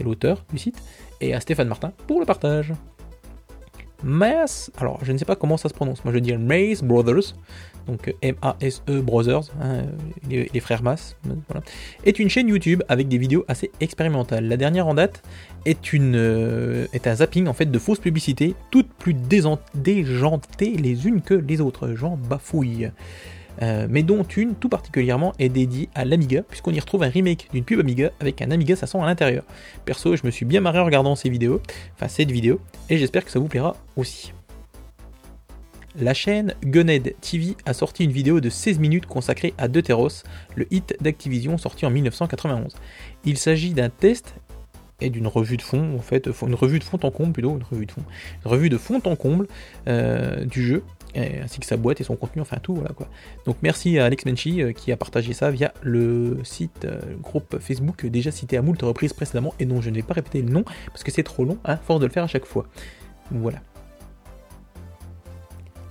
l'auteur 0.03 0.45
du 0.53 0.59
site, 0.59 0.83
et 1.21 1.35
à 1.35 1.41
Stéphane 1.41 1.69
Martin 1.69 1.93
pour 2.07 2.21
le 2.21 2.27
partage. 2.27 2.73
Mass, 4.03 4.71
alors 4.79 4.99
je 5.05 5.13
ne 5.13 5.19
sais 5.19 5.25
pas 5.25 5.37
comment 5.37 5.57
ça 5.57 5.69
se 5.69 5.75
prononce, 5.75 6.05
moi 6.05 6.13
je 6.13 6.19
dis 6.19 6.33
Maze 6.37 6.83
Brothers, 6.83 7.35
donc 7.87 8.15
M-A-S-E 8.23 9.01
Brothers, 9.01 9.45
hein, 9.61 9.83
les, 10.29 10.61
frères 10.61 10.83
Mass, 10.83 11.17
est 12.05 12.19
une 12.19 12.29
chaîne 12.29 12.49
YouTube 12.49 12.83
avec 12.89 13.09
des 13.09 13.19
vidéos 13.19 13.45
assez 13.49 13.71
expérimentales. 13.81 14.49
La 14.49 14.57
dernière 14.57 14.87
en 14.87 14.95
date 14.95 15.23
est, 15.67 15.93
une, 15.93 16.15
euh, 16.17 16.87
un 17.05 17.15
zapping 17.15 17.47
en 17.47 17.53
fait 17.53 17.67
de 17.67 17.79
fausses 17.79 18.01
publicités, 18.01 18.55
toutes 18.71 18.89
plus 18.89 19.15
déjantées 19.15 20.73
les 20.77 21.07
unes 21.07 21.23
que 21.23 21.35
les 21.35 21.61
autres, 21.61 21.95
j'en 21.95 22.17
bafouille. 22.17 22.91
Euh, 23.61 23.87
mais 23.91 24.03
dont 24.03 24.23
une 24.23 24.55
tout 24.55 24.69
particulièrement 24.69 25.33
est 25.39 25.49
dédiée 25.49 25.89
à 25.95 26.05
l'Amiga, 26.05 26.43
puisqu'on 26.43 26.73
y 26.73 26.81
retrouve 26.81 27.03
un 27.03 27.09
remake 27.09 27.49
d'une 27.53 27.65
pub 27.65 27.81
Amiga 27.81 28.11
avec 28.21 28.41
un 28.41 28.51
Amiga 28.51 28.77
500 28.77 29.03
à 29.03 29.07
l'intérieur. 29.07 29.45
Perso, 29.85 30.17
je 30.17 30.25
me 30.25 30.31
suis 30.31 30.47
bien 30.47 30.61
marré 30.61 30.79
en 30.79 30.85
regardant 30.85 31.15
ces 31.17 31.29
vidéos, 31.29 31.61
enfin 31.95 32.09
cette 32.09 32.31
vidéo, 32.31 32.61
et 32.89 32.97
j'espère 32.97 33.25
que 33.25 33.31
ça 33.31 33.39
vous 33.39 33.49
plaira 33.49 33.77
aussi. 33.97 34.33
La 35.95 36.15
chaîne 36.15 36.55
Gunhead 36.65 37.15
TV 37.21 37.55
a 37.67 37.75
sorti 37.75 38.05
une 38.05 38.13
vidéo 38.13 38.41
de 38.41 38.49
16 38.49 38.79
minutes 38.79 39.05
consacrée 39.05 39.53
à 39.59 39.69
Deuteros, 39.69 40.23
le 40.57 40.67
hit 40.71 40.97
d'Activision 41.03 41.59
sorti 41.59 41.85
en 41.85 41.91
1991. 41.91 42.75
Il 43.27 43.37
s'agit 43.37 43.75
d'un 43.75 43.91
test 43.91 44.35
et 45.03 45.11
d'une 45.11 45.27
revue 45.27 45.59
de 45.59 45.63
fond, 45.63 45.97
en 45.97 46.01
fait, 46.01 46.31
une 46.47 46.55
revue 46.55 46.79
de 46.79 46.85
fond 46.85 46.99
en 47.03 47.11
comble 47.11 47.33
plutôt, 47.33 47.57
une 47.57 47.65
revue 47.65 47.87
de 47.87 47.93
fond, 47.93 48.05
une 48.45 48.51
revue 48.51 48.71
de 48.71 48.79
fond 48.79 49.03
en 49.05 49.17
comble 49.17 49.49
euh, 49.87 50.45
du 50.47 50.63
jeu, 50.63 50.83
ainsi 51.17 51.61
que 51.61 51.67
sa 51.67 51.77
boîte 51.77 52.01
et 52.01 52.05
son 52.05 52.17
contenu, 52.17 52.43
enfin 52.43 52.59
tout, 52.63 52.75
voilà 52.75 52.91
quoi. 52.91 53.09
Donc 53.47 53.57
merci 53.63 53.99
à 53.99 54.07
Alex 54.07 54.25
Menchi 54.25 54.63
euh, 54.63 54.73
qui 54.73 54.93
a 54.93 54.97
partagé 54.97 55.33
ça 55.33 55.51
via 55.51 55.73
le 55.83 56.39
site 56.45 56.85
euh, 56.85 57.01
groupe 57.21 57.59
Facebook 57.61 58.07
déjà 58.07 58.31
cité 58.31 58.57
à 58.57 58.63
moult 58.63 58.81
reprises 58.83 59.13
précédemment 59.13 59.55
et 59.59 59.65
dont 59.65 59.81
je 59.81 59.91
ne 59.91 59.97
vais 59.97 60.03
pas 60.03 60.15
répéter 60.15 60.43
le 60.43 60.51
nom 60.51 60.65
parce 60.87 61.03
que 61.03 61.11
c'est 61.11 61.23
trop 61.23 61.45
long, 61.45 61.59
hein, 61.65 61.77
force 61.77 62.01
de 62.01 62.07
le 62.07 62.13
faire 62.13 62.25
à 62.25 62.29
chaque 62.29 62.47
fois. 62.47 62.67
Voilà. 63.31 63.61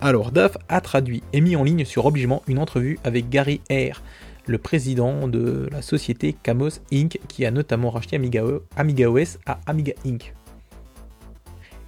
Alors, 0.03 0.31
DAF 0.31 0.57
a 0.67 0.81
traduit 0.81 1.21
et 1.31 1.41
mis 1.41 1.55
en 1.55 1.63
ligne 1.63 1.85
sur 1.85 2.07
obligement 2.07 2.41
une 2.47 2.57
entrevue 2.57 2.97
avec 3.03 3.29
Gary 3.29 3.61
Hare, 3.69 4.01
le 4.47 4.57
président 4.57 5.27
de 5.27 5.69
la 5.71 5.83
société 5.83 6.35
Camos 6.41 6.79
Inc., 6.91 7.19
qui 7.27 7.45
a 7.45 7.51
notamment 7.51 7.91
racheté 7.91 8.15
Amiga, 8.15 8.43
OS 8.43 9.37
à 9.45 9.59
Amiga 9.67 9.93
Inc. 10.03 10.33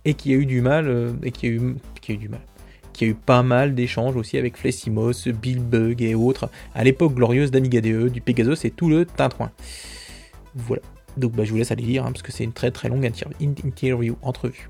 Et 0.06 0.14
qui 0.14 0.32
a 0.32 0.36
eu 0.36 0.46
du 0.46 0.62
mal, 0.62 0.88
euh, 0.88 1.14
et 1.24 1.32
qui 1.32 1.48
a 1.48 1.50
eu, 1.50 1.76
qui 2.02 2.12
a 2.12 2.16
eu 2.16 2.20
du 2.20 2.30
mal, 2.30 2.42
qui 2.94 3.06
a 3.06 3.08
eu 3.08 3.14
pas 3.14 3.44
mal 3.44 3.76
d'échanges 3.76 4.16
aussi 4.16 4.38
avec 4.38 4.58
Flessimos, 4.58 5.28
Bug 5.28 6.02
et 6.02 6.16
autres, 6.16 6.50
à 6.74 6.84
l'époque 6.84 7.14
glorieuse 7.14 7.52
d'Amiga 7.52 7.82
DE, 7.82 8.08
du 8.10 8.22
Pegasus 8.22 8.66
et 8.66 8.72
tout 8.72 8.90
le 8.90 9.06
tintouin. 9.06 9.52
Voilà. 10.56 10.82
Donc 11.18 11.34
bah, 11.34 11.44
je 11.44 11.52
vous 11.52 11.58
laisse 11.58 11.72
aller 11.72 11.84
lire, 11.84 12.06
hein, 12.06 12.12
parce 12.12 12.24
que 12.24 12.32
c'est 12.32 12.44
une 12.44 12.54
très 12.54 12.72
très 12.72 12.90
longue 12.90 13.06
interview, 13.06 14.16
entrevue. 14.22 14.70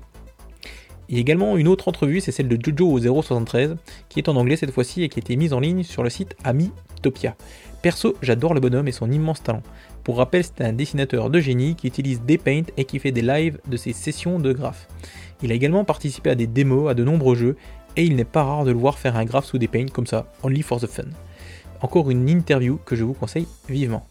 Il 1.08 1.16
y 1.16 1.18
a 1.18 1.20
également 1.20 1.58
une 1.58 1.68
autre 1.68 1.88
entrevue, 1.88 2.20
c'est 2.20 2.32
celle 2.32 2.48
de 2.48 2.58
Jojo 2.60 2.98
073, 3.22 3.76
qui 4.08 4.18
est 4.18 4.28
en 4.28 4.36
anglais 4.36 4.56
cette 4.56 4.70
fois-ci 4.70 5.02
et 5.02 5.08
qui 5.08 5.18
a 5.18 5.20
été 5.20 5.36
mise 5.36 5.52
en 5.52 5.60
ligne 5.60 5.82
sur 5.82 6.02
le 6.02 6.08
site 6.08 6.34
Amitopia. 6.44 7.36
Perso, 7.82 8.16
j'adore 8.22 8.54
le 8.54 8.60
bonhomme 8.60 8.88
et 8.88 8.92
son 8.92 9.10
immense 9.10 9.42
talent. 9.42 9.62
Pour 10.02 10.16
rappel, 10.16 10.42
c'est 10.42 10.62
un 10.62 10.72
dessinateur 10.72 11.28
de 11.28 11.40
génie 11.40 11.74
qui 11.74 11.86
utilise 11.86 12.22
des 12.22 12.38
paints 12.38 12.62
et 12.78 12.86
qui 12.86 12.98
fait 12.98 13.12
des 13.12 13.20
lives 13.20 13.58
de 13.66 13.76
ses 13.76 13.92
sessions 13.92 14.38
de 14.38 14.52
graphes. 14.52 14.88
Il 15.42 15.52
a 15.52 15.54
également 15.54 15.84
participé 15.84 16.30
à 16.30 16.34
des 16.34 16.46
démos 16.46 16.90
à 16.90 16.94
de 16.94 17.04
nombreux 17.04 17.34
jeux 17.34 17.56
et 17.96 18.04
il 18.04 18.16
n'est 18.16 18.24
pas 18.24 18.44
rare 18.44 18.64
de 18.64 18.70
le 18.70 18.78
voir 18.78 18.98
faire 18.98 19.16
un 19.16 19.24
graphe 19.24 19.46
sous 19.46 19.58
des 19.58 19.68
paints 19.68 19.86
comme 19.92 20.06
ça, 20.06 20.26
only 20.42 20.62
for 20.62 20.80
the 20.80 20.86
fun. 20.86 21.04
Encore 21.80 22.10
une 22.10 22.28
interview 22.28 22.78
que 22.84 22.96
je 22.96 23.04
vous 23.04 23.14
conseille 23.14 23.46
vivement. 23.68 24.06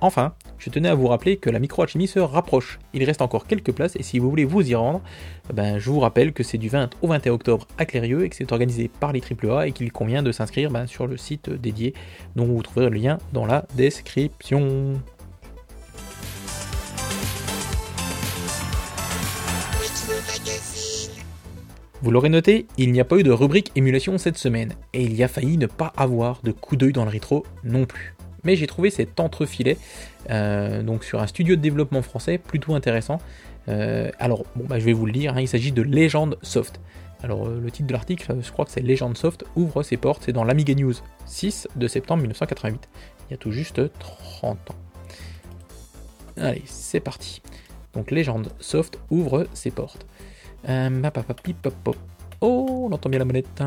Enfin, 0.00 0.34
je 0.58 0.70
tenais 0.70 0.88
à 0.88 0.94
vous 0.94 1.06
rappeler 1.06 1.36
que 1.36 1.50
la 1.50 1.58
microalchimie 1.58 2.06
se 2.06 2.18
rapproche. 2.18 2.78
Il 2.92 3.04
reste 3.04 3.22
encore 3.22 3.46
quelques 3.46 3.72
places 3.72 3.96
et 3.96 4.02
si 4.02 4.18
vous 4.18 4.28
voulez 4.28 4.44
vous 4.44 4.68
y 4.68 4.74
rendre, 4.74 5.00
ben, 5.52 5.78
je 5.78 5.90
vous 5.90 6.00
rappelle 6.00 6.32
que 6.32 6.42
c'est 6.42 6.58
du 6.58 6.68
20 6.68 6.90
au 7.00 7.08
21 7.08 7.32
octobre 7.32 7.66
à 7.78 7.86
Clérieux 7.86 8.24
et 8.24 8.28
que 8.28 8.36
c'est 8.36 8.52
organisé 8.52 8.88
par 8.88 9.12
les 9.12 9.22
AAA 9.22 9.68
et 9.68 9.72
qu'il 9.72 9.90
convient 9.92 10.22
de 10.22 10.32
s'inscrire 10.32 10.70
ben, 10.70 10.86
sur 10.86 11.06
le 11.06 11.16
site 11.16 11.48
dédié 11.50 11.94
dont 12.36 12.44
vous 12.44 12.62
trouverez 12.62 12.90
le 12.90 12.96
lien 12.96 13.18
dans 13.32 13.46
la 13.46 13.66
description. 13.76 14.94
Vous 22.04 22.10
l'aurez 22.10 22.28
noté, 22.28 22.66
il 22.76 22.92
n'y 22.92 23.00
a 23.00 23.04
pas 23.06 23.16
eu 23.16 23.22
de 23.22 23.30
rubrique 23.30 23.72
émulation 23.76 24.18
cette 24.18 24.36
semaine, 24.36 24.74
et 24.92 25.02
il 25.02 25.14
y 25.14 25.22
a 25.22 25.28
failli 25.28 25.56
ne 25.56 25.64
pas 25.64 25.90
avoir 25.96 26.42
de 26.42 26.52
coup 26.52 26.76
d'œil 26.76 26.92
dans 26.92 27.04
le 27.04 27.10
rétro 27.10 27.46
non 27.64 27.86
plus. 27.86 28.14
Mais 28.42 28.56
j'ai 28.56 28.66
trouvé 28.66 28.90
cet 28.90 29.20
entrefilet 29.20 29.78
euh, 30.28 30.82
donc 30.82 31.02
sur 31.02 31.22
un 31.22 31.26
studio 31.26 31.56
de 31.56 31.62
développement 31.62 32.02
français 32.02 32.36
plutôt 32.36 32.74
intéressant. 32.74 33.22
Euh, 33.68 34.10
alors, 34.18 34.44
bon, 34.54 34.66
bah, 34.66 34.78
je 34.78 34.84
vais 34.84 34.92
vous 34.92 35.06
le 35.06 35.12
dire, 35.12 35.34
hein, 35.34 35.40
il 35.40 35.48
s'agit 35.48 35.72
de 35.72 35.80
Legend 35.80 36.36
Soft. 36.42 36.78
Alors, 37.22 37.46
euh, 37.46 37.58
le 37.58 37.70
titre 37.70 37.86
de 37.86 37.94
l'article, 37.94 38.36
je 38.38 38.52
crois 38.52 38.66
que 38.66 38.70
c'est 38.70 38.82
Legend 38.82 39.16
Soft 39.16 39.46
ouvre 39.56 39.82
ses 39.82 39.96
portes, 39.96 40.24
c'est 40.26 40.32
dans 40.32 40.44
l'Amiga 40.44 40.74
News 40.74 40.92
6 41.24 41.68
de 41.74 41.88
septembre 41.88 42.20
1988. 42.20 42.86
Il 43.28 43.30
y 43.30 43.34
a 43.34 43.38
tout 43.38 43.50
juste 43.50 43.80
30 43.98 44.72
ans. 44.72 44.76
Allez, 46.36 46.64
c'est 46.66 47.00
parti. 47.00 47.40
Donc, 47.94 48.10
Legend 48.10 48.46
Soft 48.60 48.98
ouvre 49.08 49.46
ses 49.54 49.70
portes. 49.70 50.04
Euh, 50.68 51.10
oh, 52.40 52.86
on 52.88 52.92
entend 52.92 53.10
bien 53.10 53.18
la 53.18 53.24
monette. 53.24 53.62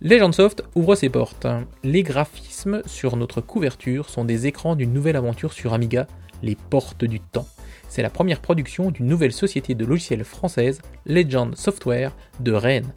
Legend 0.00 0.34
Soft 0.34 0.62
ouvre 0.74 0.94
ses 0.94 1.08
portes. 1.08 1.46
Les 1.82 2.02
graphismes 2.02 2.82
sur 2.86 3.16
notre 3.16 3.40
couverture 3.40 4.08
sont 4.08 4.24
des 4.24 4.46
écrans 4.46 4.76
d'une 4.76 4.92
nouvelle 4.92 5.16
aventure 5.16 5.52
sur 5.52 5.74
Amiga, 5.74 6.06
Les 6.42 6.56
Portes 6.56 7.04
du 7.04 7.20
Temps. 7.20 7.48
C'est 7.88 8.02
la 8.02 8.10
première 8.10 8.40
production 8.40 8.90
d'une 8.90 9.06
nouvelle 9.06 9.32
société 9.32 9.74
de 9.74 9.84
logiciels 9.84 10.24
française, 10.24 10.82
Legend 11.06 11.56
Software, 11.56 12.14
de 12.40 12.52
Rennes. 12.52 12.92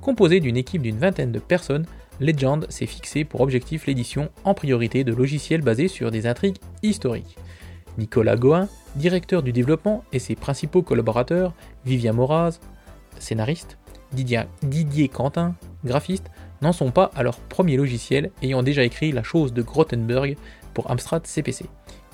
Composée 0.00 0.40
d'une 0.40 0.56
équipe 0.56 0.82
d'une 0.82 0.98
vingtaine 0.98 1.32
de 1.32 1.40
personnes, 1.40 1.86
Legend 2.20 2.66
s'est 2.70 2.86
fixé 2.86 3.24
pour 3.24 3.40
objectif 3.40 3.86
l'édition 3.86 4.30
en 4.44 4.54
priorité 4.54 5.04
de 5.04 5.12
logiciels 5.12 5.62
basés 5.62 5.88
sur 5.88 6.10
des 6.10 6.26
intrigues 6.26 6.58
historiques. 6.82 7.36
Nicolas 7.98 8.36
Goin, 8.36 8.68
directeur 8.94 9.42
du 9.42 9.52
développement, 9.52 10.04
et 10.12 10.18
ses 10.18 10.36
principaux 10.36 10.82
collaborateurs, 10.82 11.54
Vivien 11.84 12.12
Moraz, 12.12 12.60
scénariste, 13.18 13.78
Didier, 14.12 14.42
Didier 14.62 15.08
Quentin, 15.08 15.54
graphiste, 15.84 16.30
n'en 16.62 16.72
sont 16.72 16.90
pas 16.90 17.10
à 17.14 17.22
leur 17.22 17.38
premier 17.38 17.76
logiciel 17.76 18.30
ayant 18.42 18.62
déjà 18.62 18.84
écrit 18.84 19.12
la 19.12 19.22
chose 19.22 19.52
de 19.52 19.62
Grottenberg 19.62 20.36
pour 20.74 20.90
Amstrad 20.90 21.26
CPC. 21.26 21.66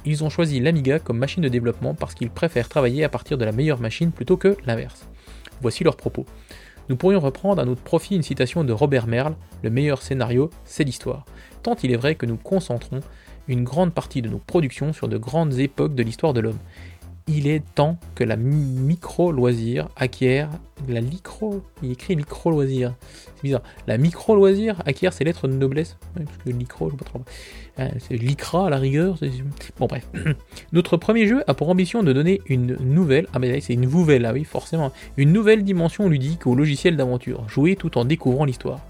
Ils 0.05 0.25
ont 0.25 0.31
choisi 0.31 0.59
l'Amiga 0.59 0.99
comme 0.99 1.19
machine 1.19 1.43
de 1.43 1.49
développement 1.49 1.95
parce 1.95 2.15
qu'ils 2.15 2.31
préfèrent 2.31 2.69
travailler 2.69 3.05
à 3.05 3.09
partir 3.09 3.39
de 3.39 3.45
la 3.45 3.53
meilleure 3.53 3.81
machine 3.81 4.11
plutôt 4.11 4.37
que 4.37 4.57
l'inverse. 4.67 5.07
Voici 5.61 5.85
leurs 5.85 5.97
propos. 5.97 6.27
Nous 6.89 6.97
pourrions 6.97 7.21
reprendre 7.21 7.63
à 7.63 7.65
notre 7.65 7.83
profit 7.83 8.17
une 8.17 8.23
citation 8.23 8.65
de 8.65 8.73
Robert 8.73 9.07
Merle, 9.07 9.37
le 9.63 9.71
meilleur 9.71 10.03
scénario, 10.03 10.51
c'est 10.65 10.83
l'histoire. 10.83 11.25
Tant 11.63 11.77
il 11.83 11.93
est 11.93 11.97
vrai 11.97 12.17
que 12.17 12.27
nous 12.27 12.37
concentrons 12.37 13.01
une 13.47 13.65
grande 13.65 13.95
partie 13.95 14.23
de 14.23 14.29
nos 14.29 14.39
productions 14.39 14.93
sur 14.93 15.09
de 15.09 15.19
grandes 15.19 15.59
époques 15.59 15.95
de 15.95 16.03
l'histoire 16.03 16.33
de 16.33 16.41
l'homme 16.41 16.59
il 17.27 17.47
est 17.47 17.63
temps 17.75 17.99
que 18.15 18.25
la 18.25 18.37
micro-loisir 18.37 19.89
acquiert 19.97 20.51
la 20.89 21.01
micro, 21.01 21.63
il 21.83 21.93
écrit 21.93 22.17
micro-loisir, 22.17 22.95
c'est 23.37 23.43
bizarre, 23.43 23.63
la 23.87 23.99
micro-loisir 23.99 24.83
acquiert 24.87 25.13
ses 25.13 25.25
lettres 25.25 25.49
de 25.49 25.55
noblesse, 25.55 25.97
parce 26.15 26.27
je 26.45 26.53
sais 26.53 27.13
pas 27.13 27.21
euh, 27.79 27.89
c'est 27.99 28.17
l'ICRA 28.17 28.67
à 28.67 28.71
la 28.71 28.79
rigueur, 28.79 29.17
bon 29.79 29.87
bref. 29.87 30.07
Notre 30.73 30.97
premier 30.97 31.27
jeu 31.27 31.43
a 31.47 31.55
pour 31.55 31.71
ambition 31.71 32.03
de 32.03 32.13
donner 32.13 32.41
une 32.47 32.77
nouvelle, 32.81 33.29
ah 33.33 33.39
mais 33.39 33.61
c'est 33.61 33.75
une 33.75 33.89
nouvelle, 33.89 34.27
ah 34.27 34.33
oui 34.33 34.45
forcément, 34.45 34.93
une 35.17 35.33
nouvelle 35.33 35.65
dimension 35.65 36.09
ludique 36.09 36.47
au 36.47 36.55
logiciel 36.55 36.97
d'aventure, 36.97 37.49
jouer 37.49 37.77
tout 37.77 37.97
en 37.97 38.05
découvrant 38.05 38.45
l'histoire. 38.45 38.81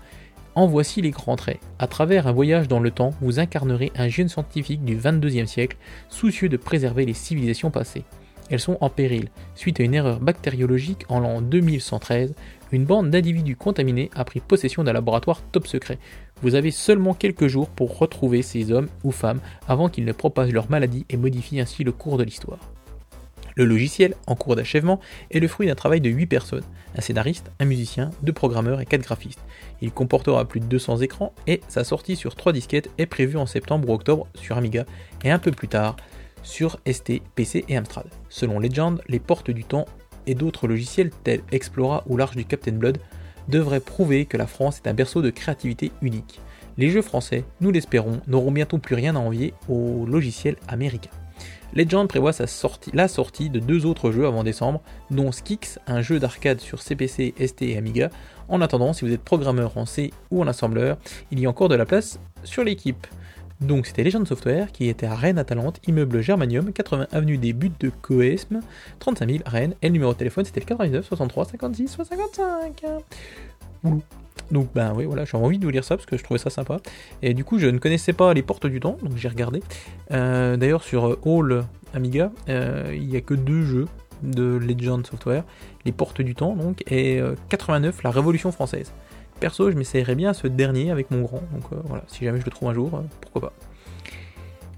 En 0.55 0.67
voici 0.67 1.01
les 1.01 1.13
grands 1.13 1.37
traits. 1.37 1.61
À 1.79 1.87
travers 1.87 2.27
un 2.27 2.33
voyage 2.33 2.69
dans 2.69 2.81
le 2.81 2.91
temps, 2.91 3.15
vous 3.23 3.39
incarnerez 3.39 3.91
un 3.97 4.09
jeune 4.09 4.29
scientifique 4.29 4.85
du 4.85 4.99
22e 4.99 5.47
siècle, 5.47 5.79
soucieux 6.11 6.51
de 6.51 6.59
préserver 6.59 7.07
les 7.07 7.15
civilisations 7.15 7.71
passées 7.71 8.05
elles 8.53 8.61
sont 8.61 8.77
en 8.83 8.91
péril. 8.91 9.31
Suite 9.55 9.81
à 9.81 9.83
une 9.83 9.95
erreur 9.95 10.21
bactériologique 10.21 11.07
en 11.09 11.21
l'an 11.21 11.41
2113, 11.41 12.35
une 12.71 12.85
bande 12.85 13.11
d'individus 13.11 13.57
contaminés 13.57 14.11
a 14.15 14.25
pris 14.25 14.41
possession 14.41 14.85
d'un 14.85 14.93
laboratoire 14.93 15.41
top 15.53 15.67
secret. 15.67 15.99
Vous 16.43 16.55
avez 16.55 16.71
seulement 16.71 17.15
quelques 17.15 17.47
jours 17.47 17.71
pour 17.71 17.99
retrouver 17.99 18.43
ces 18.43 18.71
hommes 18.71 18.89
ou 19.05 19.11
femmes 19.11 19.41
avant 19.69 19.89
qu'ils 19.89 20.05
ne 20.05 20.13
propagent 20.13 20.53
leur 20.53 20.71
maladie 20.71 21.07
et 21.09 21.17
modifient 21.17 21.61
ainsi 21.61 21.83
le 21.83 21.93
cours 21.93 22.19
de 22.19 22.25
l'histoire. 22.25 22.59
Le 23.55 23.65
logiciel, 23.65 24.15
en 24.27 24.35
cours 24.35 24.57
d'achèvement, 24.57 25.01
est 25.31 25.41
le 25.41 25.49
fruit 25.49 25.67
d'un 25.67 25.75
travail 25.75 26.01
de 26.01 26.11
8 26.11 26.27
personnes, 26.27 26.65
un 26.97 27.01
scénariste, 27.01 27.51
un 27.59 27.65
musicien, 27.65 28.11
deux 28.23 28.33
programmeurs 28.33 28.81
et 28.81 28.87
4 28.87 29.03
graphistes. 29.03 29.45
Il 29.81 29.93
comportera 29.93 30.45
plus 30.47 30.61
de 30.61 30.67
200 30.67 30.99
écrans 30.99 31.35
et 31.47 31.61
sa 31.69 31.85
sortie 31.85 32.17
sur 32.17 32.35
3 32.35 32.53
disquettes 32.53 32.91
est 32.99 33.07
prévue 33.07 33.37
en 33.37 33.47
septembre 33.47 33.89
ou 33.89 33.95
octobre 33.95 34.27
sur 34.35 34.57
Amiga 34.57 34.85
et 35.25 35.31
un 35.31 35.39
peu 35.39 35.51
plus 35.51 35.69
tard 35.69 35.97
sur 36.43 36.79
ST, 36.91 37.23
PC 37.35 37.65
et 37.69 37.77
Amstrad. 37.77 38.07
Selon 38.29 38.59
Legend, 38.59 39.01
les 39.09 39.19
portes 39.19 39.51
du 39.51 39.65
temps 39.65 39.87
et 40.27 40.35
d'autres 40.35 40.69
logiciels 40.69 41.11
tels 41.25 41.43
Explora 41.51 42.05
ou 42.07 42.17
l'Arche 42.17 42.37
du 42.37 42.45
Captain 42.45 42.73
Blood 42.73 42.99
devraient 43.49 43.81
prouver 43.81 44.27
que 44.27 44.37
la 44.37 44.47
France 44.47 44.81
est 44.85 44.89
un 44.89 44.95
berceau 44.95 45.23
de 45.23 45.31
créativité 45.31 45.93
unique. 46.01 46.41
Les 46.79 46.89
jeux 46.89 47.03
français, 47.03 47.45
nous 47.61 47.71
l'espérons, 47.71 48.21
n'auront 48.27 48.53
bientôt 48.53 48.79
plus 48.79 48.95
rien 48.95 49.17
à 49.17 49.19
envier 49.19 49.53
aux 49.69 50.07
logiciels 50.07 50.57
américains. 50.69 51.11
Legend 51.75 52.07
prévoit 52.07 52.33
la 52.93 53.09
sortie 53.09 53.51
de 53.51 53.59
deux 53.59 53.87
autres 53.87 54.11
jeux 54.13 54.27
avant 54.27 54.45
décembre, 54.45 54.83
dont 55.11 55.33
Skix, 55.33 55.79
un 55.87 56.03
jeu 56.03 56.19
d'arcade 56.19 56.61
sur 56.61 56.83
CPC, 56.83 57.35
ST 57.39 57.63
et 57.63 57.79
Amiga. 57.79 58.11
En 58.49 58.61
attendant, 58.61 58.93
si 58.93 59.07
vous 59.07 59.13
êtes 59.13 59.23
programmeur 59.23 59.77
en 59.79 59.87
C 59.87 60.13
ou 60.31 60.43
en 60.43 60.47
assembleur, 60.47 60.99
il 61.31 61.41
y 61.41 61.47
a 61.47 61.49
encore 61.49 61.69
de 61.69 61.75
la 61.75 61.87
place 61.87 62.21
sur 62.45 62.63
l'équipe. 62.63 63.07
Donc 63.63 63.87
c'était 63.87 64.03
Legend 64.03 64.27
Software 64.27 64.73
qui 64.73 64.89
était 64.89 65.07
à 65.07 65.15
Rennes 65.15 65.39
à 65.39 65.45
Talente, 65.45 65.81
immeuble 65.87 66.21
Germanium, 66.21 66.73
80 66.73 67.07
avenue 67.13 67.39
des 67.39 67.53
Buttes 67.53 67.81
de 67.81 67.91
Coesme, 68.03 68.61
35 68.99 69.31
000 69.31 69.43
Rennes, 69.47 69.75
et 69.83 69.87
le 69.87 69.93
numéro 69.93 70.13
de 70.13 70.19
téléphone 70.19 70.45
c'était 70.45 70.61
le 70.61 70.67
99 70.67 71.07
63 71.07 71.45
56 71.45 71.89
55. 71.89 72.83
Donc 74.51 74.69
ben 74.75 74.93
oui 74.97 75.05
voilà, 75.05 75.25
j'ai 75.25 75.37
envie 75.37 75.59
de 75.59 75.65
vous 75.65 75.71
lire 75.71 75.85
ça 75.85 75.97
parce 75.97 76.07
que 76.07 76.17
je 76.17 76.25
trouvais 76.25 76.39
ça 76.39 76.51
sympa. 76.51 76.79
Et 77.23 77.35
du 77.35 77.45
coup 77.45 77.59
je 77.59 77.69
ne 77.69 77.79
connaissais 77.79 78.13
pas 78.13 78.35
les 78.35 78.43
portes 78.43 78.67
du 78.67 78.81
temps, 78.81 78.99
donc 79.01 79.17
j'ai 79.17 79.29
regardé. 79.29 79.63
Euh, 80.11 80.57
d'ailleurs 80.57 80.83
sur 80.83 81.19
All 81.25 81.65
Amiga, 81.95 82.33
euh, 82.49 82.91
il 82.93 83.07
n'y 83.07 83.17
a 83.17 83.21
que 83.21 83.35
deux 83.35 83.63
jeux 83.63 83.87
de 84.25 84.43
Legend 84.43 85.07
Software, 85.07 85.45
les 85.85 85.93
portes 85.93 86.21
du 86.21 86.35
temps 86.35 86.57
donc, 86.57 86.83
et 86.91 87.21
89 87.49 87.95
euh, 87.95 88.01
la 88.03 88.11
Révolution 88.11 88.51
française. 88.51 88.93
Perso, 89.43 89.73
je 89.73 89.77
m'essayerais 89.77 90.15
bien 90.15 90.35
ce 90.35 90.47
dernier 90.47 90.93
avec 90.93 91.11
mon 91.11 91.23
grand. 91.23 91.43
Donc 91.53 91.65
euh, 91.73 91.77
voilà, 91.87 92.05
si 92.07 92.25
jamais 92.25 92.39
je 92.39 92.45
le 92.45 92.51
trouve 92.53 92.69
un 92.69 92.75
jour, 92.75 92.95
euh, 92.95 93.01
pourquoi 93.21 93.51
pas. 93.51 93.53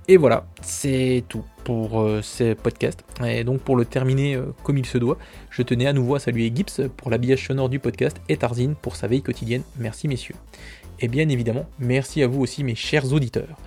Et 0.09 0.17
voilà, 0.17 0.47
c'est 0.63 1.23
tout 1.29 1.45
pour 1.65 2.01
euh, 2.01 2.23
ce 2.23 2.55
podcast. 2.55 3.05
Et 3.27 3.45
donc 3.45 3.61
pour 3.61 3.77
le 3.77 3.85
terminer 3.85 4.41
comme 4.63 4.79
il 4.79 4.87
se 4.87 4.97
doit, 4.97 5.19
je 5.51 5.61
tenais 5.61 5.87
à 5.87 5.93
nouveau 5.93 6.15
à 6.15 6.19
saluer 6.19 6.51
Gibbs 6.55 6.89
pour 6.97 7.11
l'habillage 7.11 7.47
sonore 7.47 7.69
du 7.69 7.79
podcast 7.79 8.17
et 8.31 8.39
Tarzine 8.39 8.75
pour 8.75 8.97
sa 8.97 9.07
veille 9.07 9.21
quotidienne. 9.21 9.65
Merci 9.77 10.09
messieurs. 10.09 10.37
Et 10.99 11.09
bien 11.09 11.29
évidemment, 11.29 11.67
merci 11.79 12.23
à 12.23 12.27
vous 12.27 12.41
aussi 12.41 12.65
mes 12.65 12.75
chers 12.75 13.13
auditeurs. 13.13 13.59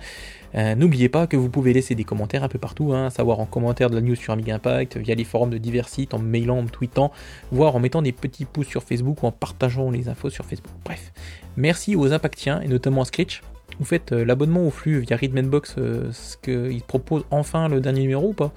Euh, 0.54 0.74
n'oubliez 0.74 1.08
pas 1.08 1.26
que 1.26 1.36
vous 1.36 1.48
pouvez 1.48 1.72
laisser 1.72 1.94
des 1.94 2.04
commentaires 2.04 2.42
un 2.44 2.48
peu 2.48 2.58
partout, 2.58 2.92
hein, 2.92 3.10
savoir 3.10 3.40
en 3.40 3.46
commentaire 3.46 3.90
de 3.90 3.94
la 3.94 4.00
news 4.00 4.14
sur 4.14 4.32
Amiga 4.32 4.54
Impact, 4.54 4.96
via 4.96 5.14
les 5.14 5.24
forums 5.24 5.50
de 5.50 5.58
divers 5.58 5.88
sites, 5.88 6.14
en 6.14 6.18
mailant, 6.18 6.58
en 6.58 6.66
tweetant, 6.66 7.12
voire 7.52 7.76
en 7.76 7.80
mettant 7.80 8.02
des 8.02 8.12
petits 8.12 8.44
pouces 8.44 8.66
sur 8.66 8.82
Facebook 8.82 9.22
ou 9.22 9.26
en 9.26 9.32
partageant 9.32 9.90
les 9.90 10.08
infos 10.08 10.30
sur 10.30 10.44
Facebook. 10.44 10.72
Bref, 10.84 11.12
merci 11.56 11.96
aux 11.96 12.12
impactiens 12.12 12.60
et 12.60 12.68
notamment 12.68 13.02
à 13.02 13.04
Scritch. 13.04 13.42
Vous 13.78 13.84
faites 13.84 14.12
euh, 14.12 14.24
l'abonnement 14.24 14.66
au 14.66 14.70
flux 14.70 15.00
via 15.00 15.16
Readmanbox, 15.16 15.76
euh, 15.78 16.10
ce 16.12 16.36
qu'il 16.36 16.82
propose 16.82 17.24
enfin 17.30 17.68
le 17.68 17.80
dernier 17.80 18.00
numéro 18.00 18.28
ou 18.28 18.34
pas 18.34 18.52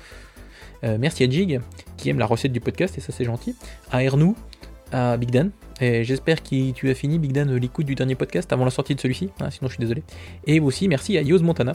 Merci 0.97 1.23
à 1.23 1.29
Jig 1.29 1.61
qui 1.95 2.09
aime 2.09 2.17
la 2.17 2.25
recette 2.25 2.51
du 2.51 2.59
podcast 2.59 2.97
et 2.97 3.01
ça 3.01 3.11
c'est 3.11 3.23
gentil. 3.23 3.55
À 3.91 4.01
Ernou, 4.01 4.35
à 4.91 5.15
Big 5.15 5.29
Dan. 5.29 5.51
Et 5.81 6.03
j'espère 6.03 6.43
que 6.43 6.71
tu 6.71 6.91
as 6.91 6.93
fini, 6.93 7.17
Big 7.17 7.31
Dan, 7.31 7.55
l'écoute 7.55 7.87
du 7.87 7.95
dernier 7.95 8.13
podcast 8.13 8.53
avant 8.53 8.65
la 8.65 8.69
sortie 8.69 8.93
de 8.93 9.01
celui-ci. 9.01 9.31
Hein, 9.39 9.49
sinon, 9.49 9.67
je 9.67 9.73
suis 9.73 9.81
désolé. 9.81 10.03
Et 10.45 10.59
aussi, 10.59 10.87
merci 10.87 11.17
à 11.17 11.23
Yos 11.23 11.39
Montana. 11.39 11.73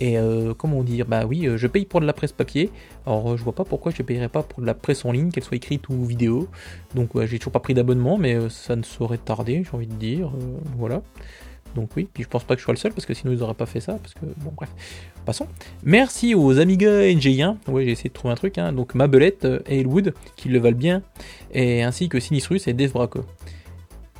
Et 0.00 0.18
euh, 0.18 0.52
comment 0.52 0.82
dire? 0.84 1.06
Bah 1.06 1.24
oui, 1.24 1.46
euh, 1.46 1.56
je 1.56 1.66
paye 1.66 1.86
pour 1.86 2.02
de 2.02 2.06
la 2.06 2.12
presse 2.12 2.32
papier. 2.32 2.70
Alors, 3.06 3.32
euh, 3.32 3.36
je 3.38 3.42
vois 3.42 3.54
pas 3.54 3.64
pourquoi 3.64 3.90
je 3.90 4.02
payerais 4.02 4.28
pas 4.28 4.42
pour 4.42 4.60
de 4.60 4.66
la 4.66 4.74
presse 4.74 5.06
en 5.06 5.12
ligne, 5.12 5.30
qu'elle 5.30 5.44
soit 5.44 5.56
écrite 5.56 5.88
ou 5.88 6.04
vidéo. 6.04 6.46
Donc, 6.94 7.18
j'ai 7.24 7.38
toujours 7.38 7.52
pas 7.52 7.60
pris 7.60 7.72
d'abonnement, 7.72 8.18
mais 8.18 8.50
ça 8.50 8.76
ne 8.76 8.82
saurait 8.82 9.16
tarder, 9.16 9.64
j'ai 9.64 9.74
envie 9.74 9.86
de 9.86 9.94
dire. 9.94 10.30
voilà. 10.76 11.02
Donc 11.74 11.90
oui, 11.96 12.08
puis 12.12 12.22
je 12.22 12.28
pense 12.28 12.44
pas 12.44 12.54
que 12.54 12.60
je 12.60 12.64
sois 12.64 12.74
le 12.74 12.78
seul 12.78 12.92
parce 12.92 13.06
que 13.06 13.14
sinon 13.14 13.32
ils 13.32 13.42
auraient 13.42 13.54
pas 13.54 13.66
fait 13.66 13.80
ça. 13.80 13.94
Parce 13.94 14.14
que 14.14 14.26
bon 14.38 14.52
bref, 14.56 14.70
passons. 15.24 15.46
Merci 15.84 16.34
aux 16.34 16.58
Amiga 16.58 16.90
NG1. 16.90 17.56
Ouais, 17.68 17.84
j'ai 17.84 17.92
essayé 17.92 18.08
de 18.08 18.14
trouver 18.14 18.32
un 18.32 18.36
truc. 18.36 18.58
Hein. 18.58 18.72
Donc 18.72 18.94
Mabelette 18.94 19.46
et 19.66 19.80
Elwood 19.80 20.14
qui 20.36 20.48
le 20.48 20.58
valent 20.58 20.76
bien, 20.76 21.02
et 21.52 21.82
ainsi 21.82 22.08
que 22.08 22.20
Sinistrus 22.20 22.66
et 22.68 22.72
Dave 22.72 22.92
Braco. 22.92 23.24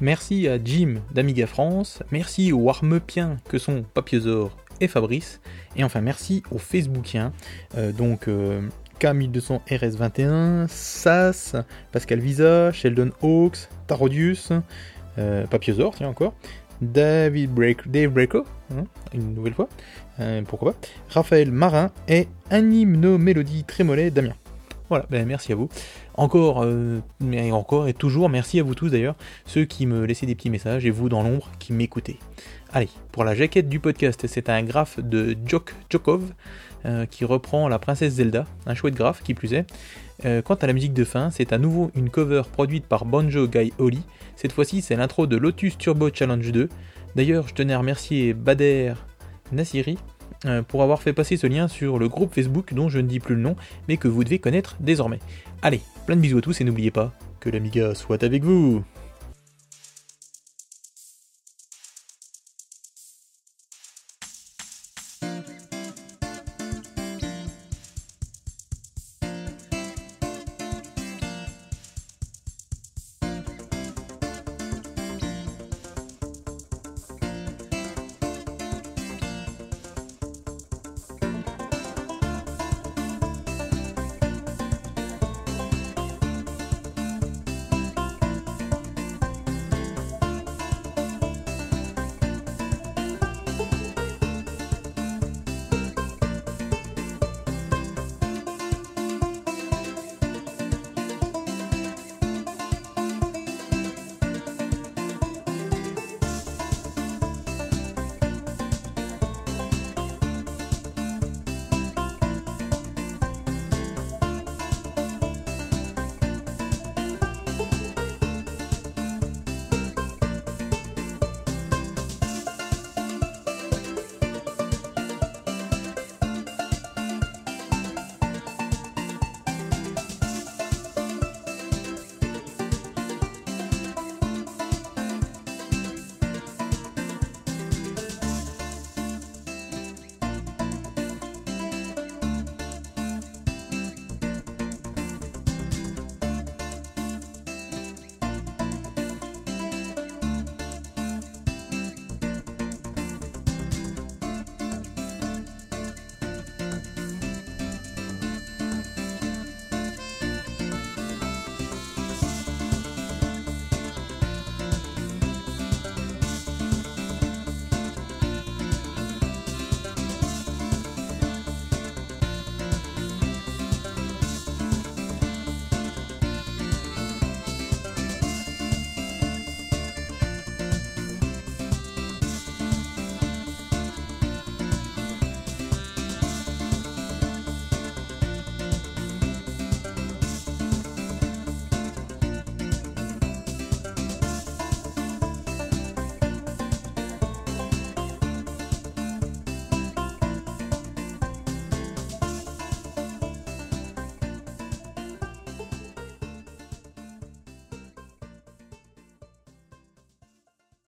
Merci 0.01 0.47
à 0.47 0.59
Jim 0.63 1.01
d'Amiga 1.13 1.47
France. 1.47 2.03
Merci 2.13 2.53
aux 2.53 2.69
Armeupiens 2.69 3.37
que 3.49 3.59
sont 3.59 3.83
Papiosor 3.95 4.57
et 4.81 4.87
Fabrice. 4.87 5.41
Et 5.77 5.83
enfin 5.83 6.01
merci 6.01 6.43
aux 6.53 6.59
Facebookiens. 6.59 7.33
Euh, 7.77 7.91
donc 7.91 8.29
euh, 8.29 8.61
K1200 9.01 9.61
RS21, 9.69 10.69
SAS, 10.69 11.57
Pascal 11.93 12.21
Visa, 12.21 12.73
Sheldon 12.73 13.11
Hawks, 13.23 13.69
Tarodius, 13.87 14.53
euh, 15.19 15.47
Papiosor, 15.47 15.95
tiens 15.97 16.09
encore, 16.09 16.35
David 16.83 17.53
Break, 17.53 17.89
Breako, 17.89 18.45
hein, 18.73 18.85
une 19.13 19.35
nouvelle 19.35 19.55
fois, 19.55 19.69
euh, 20.21 20.43
pourquoi 20.47 20.73
pas, 20.73 20.79
Raphaël 21.11 21.51
Marin 21.51 21.91
et 22.09 22.29
Animno 22.51 23.19
Mélodie 23.19 23.65
Trémollet 23.65 24.11
Damien. 24.11 24.35
Voilà, 24.89 25.05
ben 25.11 25.27
merci 25.27 25.53
à 25.53 25.57
vous. 25.57 25.69
Encore, 26.15 26.63
euh, 26.65 27.01
encore 27.53 27.89
et 27.89 27.95
toujours, 27.95 28.29
merci 28.29 28.59
à 28.59 28.63
vous 28.63 28.75
tous 28.75 28.89
d'ailleurs, 28.89 29.17
ceux 29.45 29.65
qui 29.65 29.87
me 29.87 30.05
laissaient 30.07 30.25
des 30.25 30.35
petits 30.35 30.51
messages 30.51 30.87
et 30.87 30.91
vous 30.91 31.09
dans 31.09 31.23
l'ombre 31.23 31.51
qui 31.59 31.73
m'écoutez. 31.73 32.19
Allez, 32.73 32.89
pour 33.13 33.25
la 33.25 33.35
jaquette 33.35 33.69
du 33.69 33.81
podcast, 33.81 34.27
c'est 34.27 34.49
un 34.49 34.63
graphe 34.63 34.99
de 35.01 35.37
Jok 35.45 35.75
Jokov 35.91 36.23
euh, 36.87 37.05
qui 37.07 37.25
reprend 37.25 37.69
la 37.69 37.79
princesse 37.79 38.15
Zelda, 38.15 38.47
un 38.67 38.75
chouette 38.75 38.95
graphe 38.95 39.23
qui 39.23 39.35
plus 39.35 39.53
est. 39.53 39.67
Quant 40.45 40.55
à 40.55 40.67
la 40.67 40.73
musique 40.73 40.95
de 40.95 41.05
fin, 41.05 41.31
c'est 41.31 41.53
à 41.53 41.59
nouveau 41.59 41.93
une 41.95 42.11
cover 42.11 42.43
produite 42.51 42.85
par 42.87 43.05
Banjo 43.05 43.47
Guy 43.47 43.73
Holly. 43.79 44.03
Cette 44.39 44.53
fois-ci, 44.53 44.83
c'est 44.83 44.95
l'intro 44.95 45.27
de 45.27 45.37
Lotus 45.37 45.77
Turbo 45.79 46.11
Challenge 46.15 46.53
2. 46.53 46.69
D'ailleurs, 47.17 47.49
je 47.49 47.55
tenais 47.55 47.73
à 47.73 47.79
remercier 47.79 48.35
Bader 48.35 48.95
Nassiri 49.51 49.99
euh, 50.45 50.63
pour 50.63 50.85
avoir 50.85 51.03
fait 51.03 51.13
passer 51.13 51.37
ce 51.37 51.49
lien 51.49 51.67
sur 51.67 51.99
le 51.99 52.09
groupe 52.09 52.33
Facebook 52.33 52.73
dont 52.73 52.89
je 52.89 53.01
ne 53.01 53.09
dis 53.09 53.19
plus 53.19 53.35
le 53.35 53.41
nom, 53.41 53.57
mais 53.89 53.97
que 53.97 54.07
vous 54.07 54.23
devez 54.23 54.39
connaître 54.39 54.77
désormais. 54.79 55.19
Allez, 55.61 55.81
plein 56.07 56.15
de 56.15 56.21
bisous 56.21 56.39
à 56.39 56.41
tous 56.41 56.61
et 56.61 56.65
n'oubliez 56.65 56.93
pas 56.93 57.13
que 57.41 57.51
l'Amiga 57.51 57.97
soit 57.97 58.23
avec 58.23 58.45
vous 58.45 58.85